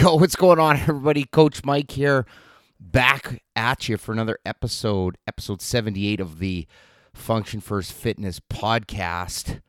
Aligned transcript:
Yo, 0.00 0.14
what's 0.14 0.34
going 0.34 0.58
on, 0.58 0.78
everybody? 0.78 1.26
Coach 1.26 1.62
Mike 1.62 1.90
here, 1.90 2.24
back 2.80 3.42
at 3.54 3.86
you 3.86 3.98
for 3.98 4.12
another 4.12 4.38
episode, 4.46 5.18
episode 5.26 5.60
78 5.60 6.20
of 6.20 6.38
the 6.38 6.66
Function 7.12 7.60
First 7.60 7.92
Fitness 7.92 8.40
podcast. 8.40 9.60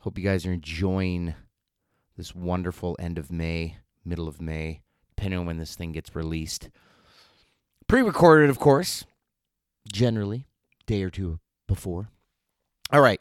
Hope 0.00 0.18
you 0.18 0.24
guys 0.24 0.44
are 0.44 0.52
enjoying 0.52 1.34
this 2.18 2.34
wonderful 2.34 2.96
end 2.98 3.16
of 3.16 3.32
May, 3.32 3.78
middle 4.04 4.28
of 4.28 4.42
May, 4.42 4.82
depending 5.16 5.40
on 5.40 5.46
when 5.46 5.56
this 5.56 5.74
thing 5.74 5.92
gets 5.92 6.14
released. 6.14 6.68
Pre 7.86 8.02
recorded, 8.02 8.50
of 8.50 8.58
course, 8.58 9.06
generally, 9.90 10.44
day 10.86 11.02
or 11.02 11.08
two 11.08 11.38
before. 11.66 12.10
All 12.92 13.00
right 13.00 13.20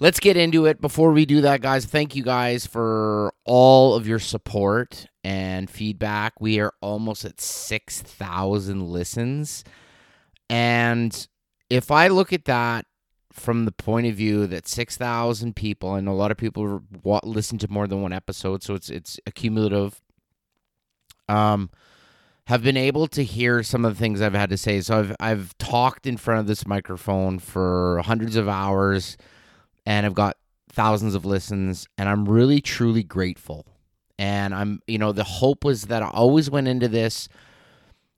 let's 0.00 0.20
get 0.20 0.36
into 0.36 0.66
it. 0.66 0.82
Before 0.82 1.12
we 1.12 1.24
do 1.24 1.40
that, 1.42 1.62
guys, 1.62 1.86
thank 1.86 2.14
you 2.14 2.22
guys 2.22 2.66
for 2.66 3.32
all 3.46 3.94
of 3.94 4.06
your 4.06 4.18
support 4.18 5.06
and 5.24 5.68
feedback. 5.68 6.40
We 6.40 6.60
are 6.60 6.72
almost 6.80 7.24
at 7.24 7.40
6,000 7.40 8.86
listens. 8.86 9.64
And 10.48 11.26
if 11.70 11.90
I 11.90 12.08
look 12.08 12.32
at 12.32 12.44
that 12.44 12.86
from 13.32 13.64
the 13.64 13.72
point 13.72 14.06
of 14.06 14.14
view 14.14 14.46
that 14.46 14.68
6,000 14.68 15.56
people, 15.56 15.94
and 15.94 16.06
a 16.06 16.12
lot 16.12 16.30
of 16.30 16.36
people 16.36 16.82
listen 17.24 17.58
to 17.58 17.68
more 17.68 17.88
than 17.88 18.02
one 18.02 18.12
episode, 18.12 18.62
so 18.62 18.74
it's 18.74 18.90
it's 18.90 19.18
accumulative. 19.26 20.00
Um, 21.28 21.70
have 22.46 22.62
been 22.62 22.76
able 22.76 23.06
to 23.08 23.24
hear 23.24 23.62
some 23.62 23.84
of 23.86 23.94
the 23.94 23.98
things 23.98 24.20
I've 24.20 24.34
had 24.34 24.50
to 24.50 24.58
say. 24.58 24.80
So 24.82 24.98
I've 24.98 25.16
I've 25.18 25.58
talked 25.58 26.06
in 26.06 26.18
front 26.18 26.40
of 26.40 26.46
this 26.46 26.66
microphone 26.66 27.38
for 27.38 28.02
hundreds 28.04 28.36
of 28.36 28.48
hours 28.48 29.16
and 29.86 30.06
I've 30.06 30.14
got 30.14 30.36
thousands 30.70 31.14
of 31.14 31.24
listens, 31.24 31.86
and 31.96 32.08
I'm 32.08 32.28
really 32.28 32.60
truly 32.60 33.02
grateful. 33.02 33.66
And 34.18 34.54
I'm, 34.54 34.80
you 34.86 34.98
know, 34.98 35.12
the 35.12 35.24
hope 35.24 35.64
was 35.64 35.84
that 35.84 36.02
I 36.02 36.08
always 36.08 36.48
went 36.50 36.68
into 36.68 36.88
this, 36.88 37.28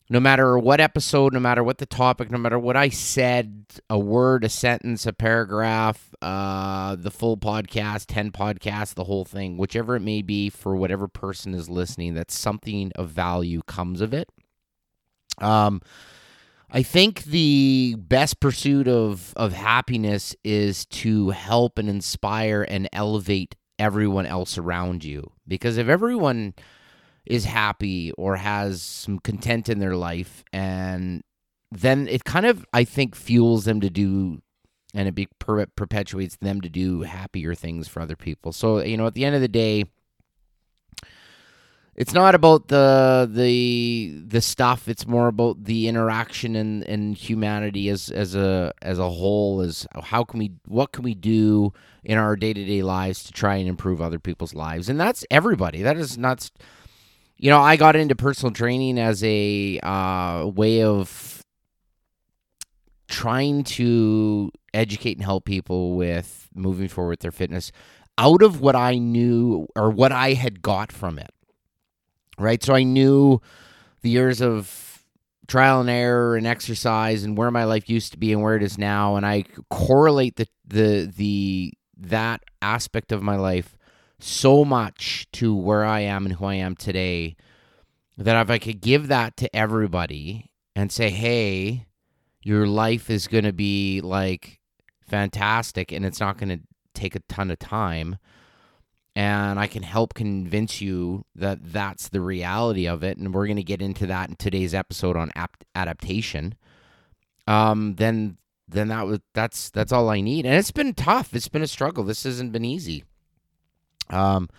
no 0.09 0.21
matter 0.21 0.59
what 0.59 0.81
episode, 0.81 1.33
no 1.33 1.41
matter 1.41 1.65
what 1.65 1.79
the 1.79 1.87
topic, 1.87 2.31
no 2.31 2.39
matter 2.39 2.59
what 2.59 2.77
I 2.77 2.91
said, 2.91 3.67
a 3.89 3.99
word, 3.99 4.45
a 4.45 4.49
sentence, 4.49 5.07
a 5.07 5.13
paragraph, 5.13 6.15
uh, 6.23 6.97
the 6.97 7.11
full 7.11 7.37
podcast, 7.37 8.07
10 8.09 8.31
podcasts, 8.31 8.95
the 8.95 9.05
whole 9.05 9.25
thing, 9.25 9.57
whichever 9.57 9.97
it 9.97 10.01
may 10.01 10.23
be 10.23 10.51
for 10.51 10.77
whatever 10.77 11.09
person 11.09 11.55
is 11.55 11.69
listening, 11.69 12.15
that 12.15 12.31
something 12.31 12.93
of 12.95 13.09
value 13.09 13.63
comes 13.67 14.01
of 14.01 14.13
it. 14.13 14.29
Um, 15.39 15.81
I 16.71 16.83
think 16.83 17.25
the 17.25 17.95
best 17.99 18.41
pursuit 18.41 18.89
of 18.89 19.33
of 19.37 19.53
happiness 19.53 20.35
is 20.43 20.85
to 20.87 21.31
help 21.31 21.79
and 21.79 21.89
inspire 21.89 22.67
and 22.69 22.89
elevate 22.93 23.55
everyone 23.79 24.27
else 24.27 24.59
around 24.59 25.05
you. 25.05 25.33
Because 25.47 25.77
if 25.77 25.89
everyone 25.89 26.55
is 27.25 27.45
happy 27.45 28.13
or 28.13 28.37
has 28.37 28.83
some 28.83 29.19
content 29.19 29.69
in 29.69 29.79
their 29.79 29.97
life 29.97 30.45
and 30.53 31.23
then 31.73 32.07
it 32.09 32.25
kind 32.25 32.47
of 32.47 32.65
I 32.73 32.85
think 32.85 33.15
fuels 33.17 33.65
them 33.65 33.81
to 33.81 33.91
do 33.91 34.41
and 34.95 35.09
it 35.09 35.15
be, 35.15 35.29
per- 35.39 35.67
perpetuates 35.67 36.37
them 36.37 36.61
to 36.61 36.69
do 36.69 37.03
happier 37.03 37.55
things 37.55 37.87
for 37.89 38.01
other 38.01 38.17
people. 38.17 38.53
So, 38.53 38.83
you 38.83 38.97
know, 38.97 39.07
at 39.07 39.15
the 39.15 39.25
end 39.25 39.35
of 39.35 39.43
the 39.43 39.49
day, 39.49 39.85
it's 41.97 42.13
not 42.13 42.35
about 42.35 42.69
the 42.69 43.29
the 43.31 44.23
the 44.27 44.41
stuff. 44.41 44.87
It's 44.89 45.07
more 45.07 45.29
about 45.29 45.65
the 45.65 45.89
interaction 45.89 46.55
and 46.55 46.85
and 46.85 47.17
humanity 47.17 47.89
as 47.89 48.11
as 48.11 48.35
a 48.35 48.73
as 48.83 48.99
a 48.99 49.09
whole 49.09 49.63
as 49.63 49.87
how 50.03 50.23
can 50.23 50.39
we 50.39 50.53
what 50.67 50.93
can 50.93 51.03
we 51.03 51.15
do 51.15 51.73
in 52.05 52.19
our 52.19 52.37
day-to-day 52.37 52.83
lives 52.83 53.25
to 53.25 53.33
try 53.33 53.57
and 53.57 53.69
improve 53.69 54.01
other 54.01 54.19
people's 54.19 54.55
lives? 54.55 54.89
And 54.89 55.01
that's 55.01 55.25
everybody. 55.31 55.83
That 55.83 55.97
is 55.97 56.19
not 56.19 56.51
you 57.39 57.51
know 57.51 57.61
i 57.61 57.77
got 57.77 57.97
into 57.97 58.17
personal 58.17 58.53
training 58.53 58.99
as 58.99 59.23
a 59.25 59.79
uh, 59.83 60.47
way 60.47 60.83
of 60.83 61.43
trying 63.09 63.63
to 63.63 64.51
educate 64.75 65.17
and 65.17 65.25
help 65.25 65.45
people 65.45 65.97
with 65.97 66.49
moving 66.55 66.89
forward 66.89 67.21
their 67.21 67.31
fitness 67.31 67.71
out 68.19 68.43
of 68.43 68.61
what 68.61 68.75
i 68.75 68.97
knew 68.97 69.67
or 69.77 69.91
what 69.91 70.13
i 70.13 70.33
had 70.33 70.63
got 70.63 70.91
from 70.91 71.19
it 71.19 71.31
right? 72.39 72.63
So 72.63 72.75
I 72.75 72.83
knew 72.83 73.41
the 74.03 74.11
years 74.11 74.41
of 74.41 75.05
trial 75.47 75.81
and 75.81 75.91
error 75.91 76.37
and 76.37 76.47
exercise 76.47 77.23
and 77.23 77.37
where 77.37 77.51
my 77.51 77.65
life 77.65 77.89
used 77.89 78.13
to 78.13 78.19
be 78.19 78.33
and 78.33 78.43
where 78.43 78.57
it 78.57 78.63
is 78.63 78.79
now, 78.79 79.17
and 79.17 79.25
I 79.25 79.45
correlate 79.71 80.37
the 80.37 80.49
the 80.67 81.13
the 81.17 81.73
that 81.99 82.43
aspect 82.61 83.13
of 83.13 83.23
my 83.23 83.37
life 83.37 83.77
so 84.19 84.65
much 84.65 85.27
to 85.33 85.55
where 85.55 85.85
I 85.85 86.01
am 86.01 86.27
and 86.27 86.35
who 86.35 86.47
I 86.47 86.55
am 86.55 86.75
today 86.75 87.37
that 88.17 88.41
if 88.41 88.51
I 88.51 88.59
could 88.59 88.81
give 88.81 89.09
that 89.09 89.37
to 89.39 89.55
everybody 89.55 90.51
and 90.75 90.91
say, 90.91 91.11
hey, 91.11 91.87
your 92.43 92.67
life 92.67 93.11
is 93.11 93.29
going 93.29 93.45
to 93.45 93.53
be 93.53 94.01
like 94.01 94.61
fantastic 95.07 95.93
and 95.93 96.05
it's 96.05 96.21
not 96.21 96.39
going 96.39 96.49
to 96.49 96.61
take 96.95 97.15
a 97.15 97.21
ton 97.29 97.51
of 97.51 97.59
time 97.59 98.17
and 99.17 99.59
I 99.59 99.67
can 99.67 99.83
help 99.83 100.13
convince 100.13 100.83
you 100.83 101.25
that 101.35 101.73
that's 101.73 102.11
the 102.11 102.21
reality 102.21 102.87
of 102.87 103.03
it. 103.03 103.17
And 103.17 103.33
we're 103.33 103.47
going 103.47 103.57
to 103.57 103.63
get 103.63 103.81
into 103.81 104.07
that 104.09 104.29
in 104.29 104.37
today's 104.37 104.75
episode 104.75 105.17
on 105.17 105.31
ap- 105.35 105.65
adaptation. 105.75 106.55
Um, 107.47 107.95
then 107.95 108.37
then 108.69 108.89
that 108.89 109.07
was 109.07 109.21
that's 109.33 109.71
that's 109.71 109.91
all 109.91 110.11
I 110.11 110.21
need. 110.21 110.45
And 110.45 110.55
it's 110.55 110.71
been 110.71 110.93
tough. 110.93 111.35
It's 111.35 111.49
been 111.49 111.63
a 111.63 111.67
struggle. 111.67 112.05
This 112.05 112.25
hasn't 112.25 112.53
been 112.53 112.67
easy. 112.67 113.05
Um, 114.11 114.51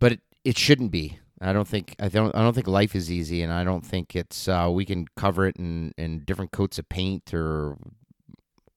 but 0.00 0.12
it, 0.12 0.20
it 0.44 0.56
shouldn't 0.56 0.90
be. 0.90 1.18
I 1.38 1.52
don't 1.52 1.68
think 1.68 1.94
I 2.00 2.08
don't 2.08 2.34
I 2.34 2.38
don't 2.38 2.54
think 2.54 2.68
life 2.68 2.96
is 2.96 3.12
easy, 3.12 3.42
and 3.42 3.52
I 3.52 3.64
don't 3.64 3.84
think 3.84 4.16
it's 4.16 4.48
uh, 4.48 4.70
we 4.72 4.86
can 4.86 5.06
cover 5.14 5.46
it 5.46 5.56
in 5.56 5.92
in 5.98 6.20
different 6.20 6.52
coats 6.52 6.78
of 6.78 6.88
paint 6.88 7.34
or 7.34 7.76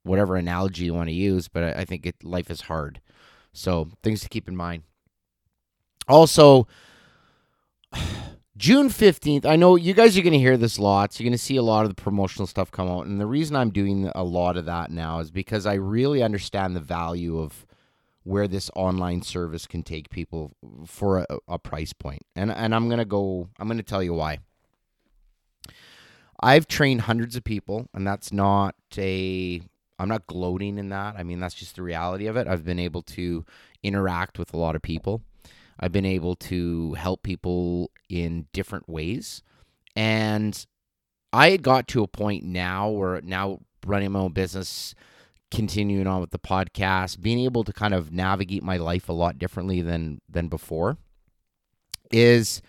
whatever 0.03 0.35
analogy 0.35 0.83
you 0.83 0.93
want 0.93 1.07
to 1.07 1.15
use. 1.15 1.47
But 1.47 1.63
I, 1.63 1.71
I 1.81 1.85
think 1.85 2.05
it 2.05 2.25
life 2.25 2.51
is 2.51 2.61
hard. 2.61 2.99
So 3.53 3.89
things 4.03 4.21
to 4.21 4.29
keep 4.29 4.47
in 4.47 4.55
mind. 4.55 4.83
Also, 6.07 6.67
June 8.57 8.89
15th, 8.89 9.45
I 9.45 9.55
know 9.55 9.75
you 9.75 9.93
guys 9.93 10.17
are 10.17 10.21
going 10.21 10.33
to 10.33 10.39
hear 10.39 10.57
this 10.57 10.77
lots. 10.77 11.19
You're 11.19 11.25
going 11.25 11.37
to 11.37 11.43
see 11.43 11.57
a 11.57 11.63
lot 11.63 11.83
of 11.83 11.89
the 11.89 12.01
promotional 12.01 12.47
stuff 12.47 12.71
come 12.71 12.89
out. 12.89 13.05
And 13.05 13.19
the 13.19 13.25
reason 13.25 13.55
I'm 13.55 13.71
doing 13.71 14.11
a 14.13 14.23
lot 14.23 14.57
of 14.57 14.65
that 14.65 14.91
now 14.91 15.19
is 15.19 15.31
because 15.31 15.65
I 15.65 15.73
really 15.73 16.21
understand 16.21 16.75
the 16.75 16.81
value 16.81 17.39
of 17.39 17.65
where 18.23 18.47
this 18.47 18.69
online 18.75 19.23
service 19.23 19.65
can 19.65 19.81
take 19.81 20.09
people 20.09 20.51
for 20.85 21.19
a, 21.19 21.25
a 21.47 21.57
price 21.57 21.93
point. 21.93 22.21
And, 22.35 22.51
and 22.51 22.75
I'm 22.75 22.87
going 22.87 22.99
to 22.99 23.05
go, 23.05 23.49
I'm 23.59 23.67
going 23.67 23.77
to 23.77 23.83
tell 23.83 24.03
you 24.03 24.13
why. 24.13 24.39
I've 26.41 26.67
trained 26.67 27.01
hundreds 27.01 27.35
of 27.35 27.43
people, 27.43 27.87
and 27.93 28.05
that's 28.05 28.31
not 28.31 28.75
a 28.97 29.61
I'm 30.01 30.09
not 30.09 30.25
gloating 30.25 30.77
in 30.77 30.89
that. 30.89 31.15
I 31.17 31.23
mean, 31.23 31.39
that's 31.39 31.53
just 31.53 31.75
the 31.75 31.83
reality 31.83 32.27
of 32.27 32.35
it. 32.35 32.47
I've 32.47 32.65
been 32.65 32.79
able 32.79 33.03
to 33.03 33.45
interact 33.83 34.39
with 34.39 34.53
a 34.53 34.57
lot 34.57 34.75
of 34.75 34.81
people. 34.81 35.21
I've 35.79 35.91
been 35.91 36.05
able 36.05 36.35
to 36.37 36.93
help 36.93 37.23
people 37.23 37.91
in 38.09 38.47
different 38.51 38.89
ways. 38.89 39.43
And 39.95 40.65
I 41.31 41.51
had 41.51 41.63
got 41.63 41.87
to 41.89 42.03
a 42.03 42.07
point 42.07 42.43
now 42.43 42.89
where 42.89 43.21
now 43.21 43.59
running 43.85 44.11
my 44.11 44.19
own 44.19 44.33
business, 44.33 44.95
continuing 45.51 46.07
on 46.07 46.21
with 46.21 46.31
the 46.31 46.39
podcast, 46.39 47.21
being 47.21 47.39
able 47.39 47.63
to 47.63 47.73
kind 47.73 47.93
of 47.93 48.11
navigate 48.11 48.63
my 48.63 48.77
life 48.77 49.07
a 49.07 49.13
lot 49.13 49.37
differently 49.37 49.81
than 49.81 50.21
than 50.27 50.47
before 50.47 50.97
is 52.11 52.61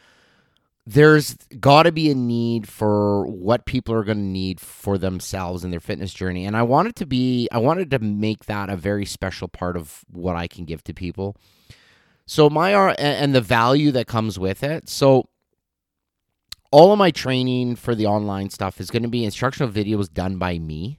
there's 0.85 1.35
got 1.61 1.85
to 1.85 1.93
be 1.93 2.11
a 2.11 2.15
need 2.15 2.69
for 2.69 3.27
what 3.27 3.67
people 3.67 3.95
are 3.95 4.03
going 4.03 4.19
to 4.19 4.23
need 4.23 4.59
for 4.59 4.99
themselves 4.99 5.65
in 5.65 5.71
their 5.71 5.81
fitness 5.81 6.13
journey. 6.13 6.45
And 6.45 6.57
i 6.57 6.63
wanted 6.63 6.97
to 6.97 7.07
be 7.07 7.49
i 7.53 7.59
wanted 7.59 7.91
to 7.93 7.99
make 8.01 8.47
that 8.47 8.69
a 8.69 8.77
very 8.77 9.05
special 9.05 9.49
part 9.49 9.77
of 9.77 10.05
what 10.11 10.37
i 10.37 10.47
can 10.49 10.65
give 10.65 10.83
to 10.85 10.95
people. 10.95 11.37
So 12.27 12.49
my 12.51 12.75
uh, 12.75 12.95
and 12.99 13.35
the 13.35 13.41
value 13.41 13.91
that 13.93 14.07
comes 14.07 14.39
with 14.39 14.63
it. 14.63 14.89
So 14.89 15.29
all 16.71 16.93
of 16.93 16.99
my 16.99 17.11
training 17.11 17.77
for 17.77 17.95
the 17.95 18.07
online 18.07 18.51
stuff 18.51 18.81
is 18.81 18.91
going 18.91 19.03
to 19.03 19.09
be 19.09 19.25
instructional 19.25 19.71
videos 19.71 20.13
done 20.13 20.39
by 20.39 20.59
me 20.59 20.99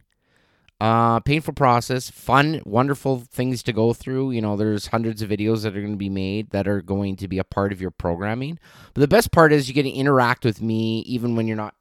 uh, 0.81 1.19
painful 1.21 1.53
process, 1.53 2.09
fun, 2.09 2.61
wonderful 2.65 3.23
things 3.31 3.63
to 3.63 3.73
go 3.73 3.93
through. 3.93 4.31
You 4.31 4.41
know, 4.41 4.57
there's 4.57 4.87
hundreds 4.87 5.21
of 5.21 5.29
videos 5.29 5.63
that 5.63 5.77
are 5.77 5.81
going 5.81 5.93
to 5.93 5.97
be 5.97 6.09
made 6.09 6.49
that 6.49 6.67
are 6.67 6.81
going 6.81 7.15
to 7.17 7.27
be 7.27 7.39
a 7.39 7.43
part 7.43 7.71
of 7.71 7.81
your 7.81 7.91
programming. 7.91 8.59
But 8.93 9.01
the 9.01 9.07
best 9.07 9.31
part 9.31 9.53
is 9.53 9.67
you 9.67 9.73
get 9.73 9.83
to 9.83 9.89
interact 9.89 10.43
with 10.43 10.61
me 10.61 10.99
even 11.01 11.35
when 11.35 11.47
you're 11.47 11.57
not 11.57 11.75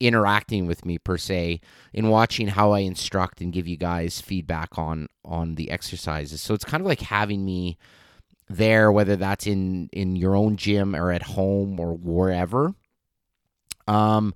interacting 0.00 0.66
with 0.66 0.84
me 0.84 0.98
per 0.98 1.16
se 1.16 1.60
in 1.92 2.08
watching 2.08 2.48
how 2.48 2.72
I 2.72 2.80
instruct 2.80 3.40
and 3.40 3.52
give 3.52 3.66
you 3.66 3.76
guys 3.76 4.20
feedback 4.20 4.76
on 4.76 5.08
on 5.24 5.54
the 5.54 5.70
exercises. 5.70 6.42
So 6.42 6.52
it's 6.52 6.64
kind 6.64 6.80
of 6.80 6.86
like 6.86 7.00
having 7.00 7.44
me 7.44 7.78
there 8.48 8.92
whether 8.92 9.16
that's 9.16 9.46
in 9.46 9.88
in 9.92 10.16
your 10.16 10.36
own 10.36 10.56
gym 10.56 10.94
or 10.94 11.10
at 11.10 11.22
home 11.22 11.80
or 11.80 11.94
wherever. 11.94 12.74
Um 13.86 14.34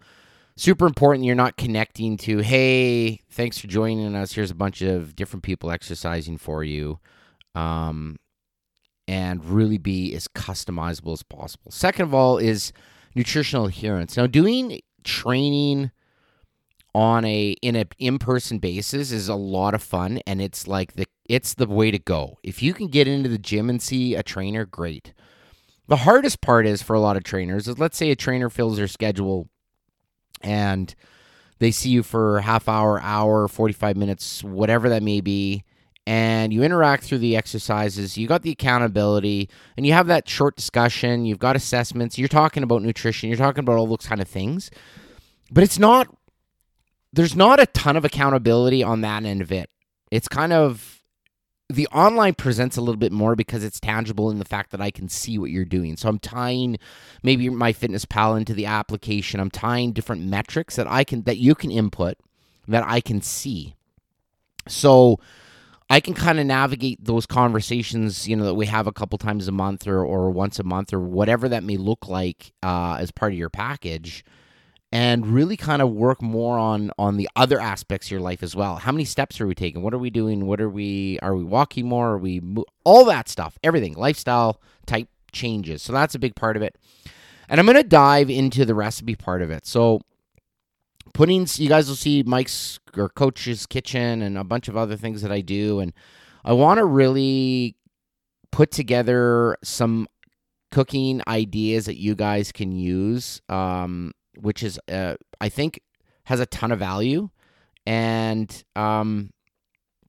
super 0.59 0.87
important 0.87 1.25
you're 1.25 1.35
not 1.35 1.57
connecting 1.57 2.17
to 2.17 2.39
hey 2.39 3.21
thanks 3.31 3.59
for 3.59 3.67
joining 3.67 4.15
us 4.15 4.33
here's 4.33 4.51
a 4.51 4.55
bunch 4.55 4.83
of 4.83 5.15
different 5.17 5.43
people 5.43 5.71
exercising 5.71 6.37
for 6.37 6.65
you 6.65 6.99
um, 7.55 8.17
and 9.07 9.45
really 9.45 9.79
be 9.79 10.15
as 10.15 10.29
customizable 10.29 11.13
as 11.13 11.23
possible 11.23 11.71
second 11.71 12.07
of 12.07 12.15
all 12.15 12.39
is 12.39 12.73
nutritional 13.19 13.67
adherence. 13.67 14.17
Now, 14.17 14.27
doing 14.27 14.81
training 15.05 15.91
on 16.95 17.25
a 17.25 17.55
in 17.63 17.77
an 17.77 17.89
in-person 17.99 18.59
basis 18.59 19.13
is 19.13 19.29
a 19.29 19.35
lot 19.35 19.75
of 19.75 19.83
fun 19.83 20.21
and 20.27 20.41
it's 20.41 20.67
like 20.67 20.95
the 20.95 21.07
it's 21.29 21.55
the 21.55 21.67
way 21.67 21.91
to 21.91 21.99
go. 21.99 22.39
If 22.43 22.63
you 22.63 22.73
can 22.73 22.89
get 22.89 23.07
into 23.07 23.29
the 23.29 23.39
gym 23.39 23.69
and 23.69 23.83
see 23.83 24.15
a 24.15 24.23
trainer, 24.23 24.65
great. 24.65 25.13
The 25.87 25.99
hardest 25.99 26.41
part 26.41 26.67
is 26.67 26.83
for 26.83 26.95
a 26.95 27.01
lot 27.01 27.17
of 27.17 27.25
trainers 27.25 27.69
is 27.69 27.79
let's 27.79 27.99
say 27.99 28.11
a 28.11 28.17
trainer 28.17 28.49
fills 28.49 28.77
their 28.77 28.89
schedule 28.89 29.49
and 30.41 30.95
they 31.59 31.71
see 31.71 31.91
you 31.91 32.03
for 32.03 32.41
half 32.41 32.69
hour, 32.69 33.01
hour, 33.01 33.49
45 33.49 33.97
minutes, 33.97 34.45
whatever 34.45 34.89
that 34.89 35.03
may 35.03 35.21
be, 35.21 35.65
and 36.07 36.53
you 36.55 36.63
interact 36.63 37.05
through 37.05 37.19
the 37.19 37.37
exercises. 37.37 38.17
You 38.17 38.27
got 38.27 38.43
the 38.43 38.51
accountability, 38.51 39.51
and 39.77 39.85
you 39.85 39.93
have 39.93 40.07
that 40.07 40.29
short 40.29 40.57
discussion. 40.57 41.27
You've 41.27 41.39
got 41.39 41.55
assessments. 41.57 42.19
You're 42.19 42.29
talking 42.29 42.63
about 42.63 42.83
nutrition. 42.83 43.29
You're 43.29 43.37
talking 43.37 43.61
about 43.61 43.77
all 43.77 43.87
those 43.87 44.07
kind 44.07 44.23
of 44.23 44.29
things. 44.29 44.71
But 45.51 45.65
it's 45.65 45.79
not, 45.79 46.09
there's 47.13 47.37
not 47.37 47.61
a 47.61 47.67
ton 47.67 47.97
of 47.97 48.07
accountability 48.07 48.83
on 48.83 49.03
that 49.03 49.25
end 49.25 49.43
of 49.43 49.53
it. 49.53 49.69
It's 50.11 50.29
kind 50.29 50.53
of, 50.53 50.98
the 51.71 51.87
online 51.89 52.35
presents 52.35 52.77
a 52.77 52.81
little 52.81 52.97
bit 52.97 53.13
more 53.13 53.37
because 53.37 53.63
it's 53.63 53.79
tangible 53.79 54.31
in 54.31 54.39
the 54.39 54.45
fact 54.45 54.71
that 54.71 54.81
I 54.81 54.91
can 54.91 55.09
see 55.09 55.39
what 55.39 55.51
you're 55.51 55.67
doing. 55.67 55.97
So 55.97 56.09
I'm 56.09 56.19
tying 56.19 56.79
maybe 57.23 57.49
MyFitnessPal 57.49 58.39
into 58.39 58.55
the 58.55 58.67
application. 58.67 59.39
I'm 59.39 59.51
tying 59.51 59.93
different 59.93 60.23
metrics 60.23 60.77
that 60.77 60.87
I 60.87 61.05
can 61.05 61.23
that 61.23 61.37
you 61.37 61.55
can 61.55 61.71
input 61.71 62.17
that 62.69 62.85
I 62.87 63.01
can 63.01 63.21
see. 63.21 63.75
So 64.67 65.21
I 65.91 66.01
can 66.01 66.15
kind 66.15 66.39
of 66.39 66.47
navigate 66.47 67.05
those 67.05 67.27
conversations, 67.27 68.29
you 68.29 68.37
know, 68.37 68.45
that 68.45 68.55
we 68.55 68.67
have 68.67 68.87
a 68.87 68.93
couple 68.93 69.19
times 69.19 69.49
a 69.49 69.53
month 69.53 69.87
or, 69.87 70.05
or 70.05 70.31
once 70.31 70.59
a 70.59 70.65
month 70.65 70.93
or 70.93 71.01
whatever 71.01 71.49
that 71.49 71.65
may 71.65 71.77
look 71.77 72.09
like 72.09 72.53
uh, 72.63 72.97
as 72.99 73.11
part 73.11 73.33
of 73.33 73.39
your 73.39 73.51
package 73.51 74.25
and 74.91 75.27
really 75.27 75.57
kind 75.57 75.83
of 75.83 75.91
work 75.91 76.23
more 76.23 76.59
on 76.59 76.91
on 76.99 77.17
the 77.17 77.29
other 77.37 77.61
aspects 77.61 78.07
of 78.07 78.13
your 78.13 78.21
life 78.21 78.43
as 78.43 78.57
well. 78.57 78.77
How 78.77 78.93
many 78.93 79.05
steps 79.05 79.41
are 79.41 79.47
we 79.47 79.55
taking? 79.55 79.83
What 79.83 79.93
are 79.93 79.99
we 79.99 80.11
doing? 80.11 80.47
What 80.47 80.61
are 80.61 80.71
we 80.71 81.19
are 81.21 81.35
we 81.35 81.45
walking 81.45 81.87
more? 81.87 82.13
Are 82.13 82.19
we 82.19 82.41
mo- 82.41 82.65
all 82.85 83.05
that 83.07 83.29
stuff? 83.29 83.59
Everything, 83.63 83.95
lifestyle 83.95 84.61
type 84.87 85.09
changes. 85.33 85.83
So 85.83 85.93
that's 85.93 86.15
a 86.15 86.19
big 86.19 86.35
part 86.35 86.57
of 86.57 86.63
it. 86.63 86.77
And 87.49 87.61
I'm 87.61 87.67
going 87.67 87.77
to 87.77 87.83
dive 87.83 88.29
into 88.29 88.65
the 88.65 88.75
recipe 88.75 89.15
part 89.15 89.41
of 89.41 89.51
it. 89.51 89.67
So 89.67 90.01
putting 91.15 91.47
you 91.55 91.69
guys 91.69 91.89
will 91.89 91.97
see 91.97 92.23
Mike's 92.23 92.79
or 92.97 93.09
Coach's 93.09 93.67
Kitchen 93.67 94.23
and 94.23 94.37
a 94.37 94.45
bunch 94.45 94.69
of 94.69 94.77
other 94.77 94.97
things 94.97 95.23
that 95.23 95.33
I 95.33 95.41
do 95.41 95.81
and 95.81 95.93
I 96.45 96.53
want 96.53 96.79
to 96.79 96.85
really 96.85 97.77
put 98.51 98.71
together 98.71 99.57
some 99.63 100.09
cooking 100.71 101.21
ideas 101.27 101.87
that 101.87 101.99
you 101.99 102.15
guys 102.15 102.53
can 102.53 102.73
use 102.73 103.41
um, 103.49 104.13
which 104.41 104.63
is 104.63 104.79
uh, 104.91 105.15
I 105.41 105.49
think 105.49 105.81
has 106.25 106.41
a 106.41 106.47
ton 106.47 106.73
of 106.73 106.79
value 106.79 107.31
and 107.87 108.65
um, 108.77 109.31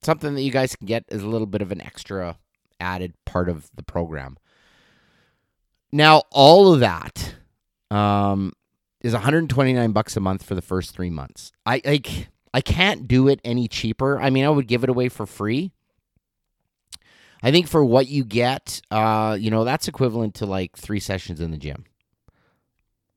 something 0.02 0.34
that 0.34 0.42
you 0.42 0.50
guys 0.50 0.76
can 0.76 0.86
get 0.86 1.04
is 1.08 1.22
a 1.22 1.28
little 1.28 1.46
bit 1.46 1.62
of 1.62 1.72
an 1.72 1.80
extra 1.80 2.38
added 2.78 3.14
part 3.24 3.48
of 3.48 3.70
the 3.74 3.82
program. 3.82 4.36
Now, 5.90 6.22
all 6.30 6.74
of 6.74 6.80
that 6.80 7.36
um, 7.90 8.52
is 9.00 9.12
129 9.14 9.92
bucks 9.92 10.16
a 10.16 10.20
month 10.20 10.42
for 10.42 10.54
the 10.54 10.62
first 10.62 10.94
three 10.94 11.08
months. 11.08 11.52
I 11.64 11.80
like 11.84 12.28
I 12.52 12.60
can't 12.60 13.08
do 13.08 13.28
it 13.28 13.40
any 13.44 13.66
cheaper. 13.66 14.20
I 14.20 14.30
mean, 14.30 14.44
I 14.44 14.50
would 14.50 14.66
give 14.66 14.84
it 14.84 14.90
away 14.90 15.08
for 15.08 15.24
free. 15.24 15.72
I 17.42 17.50
think 17.50 17.66
for 17.66 17.82
what 17.82 18.08
you 18.08 18.24
get, 18.24 18.82
uh, 18.90 19.38
you 19.40 19.50
know, 19.50 19.64
that's 19.64 19.88
equivalent 19.88 20.34
to 20.36 20.46
like 20.46 20.76
three 20.76 21.00
sessions 21.00 21.40
in 21.40 21.50
the 21.50 21.56
gym 21.56 21.86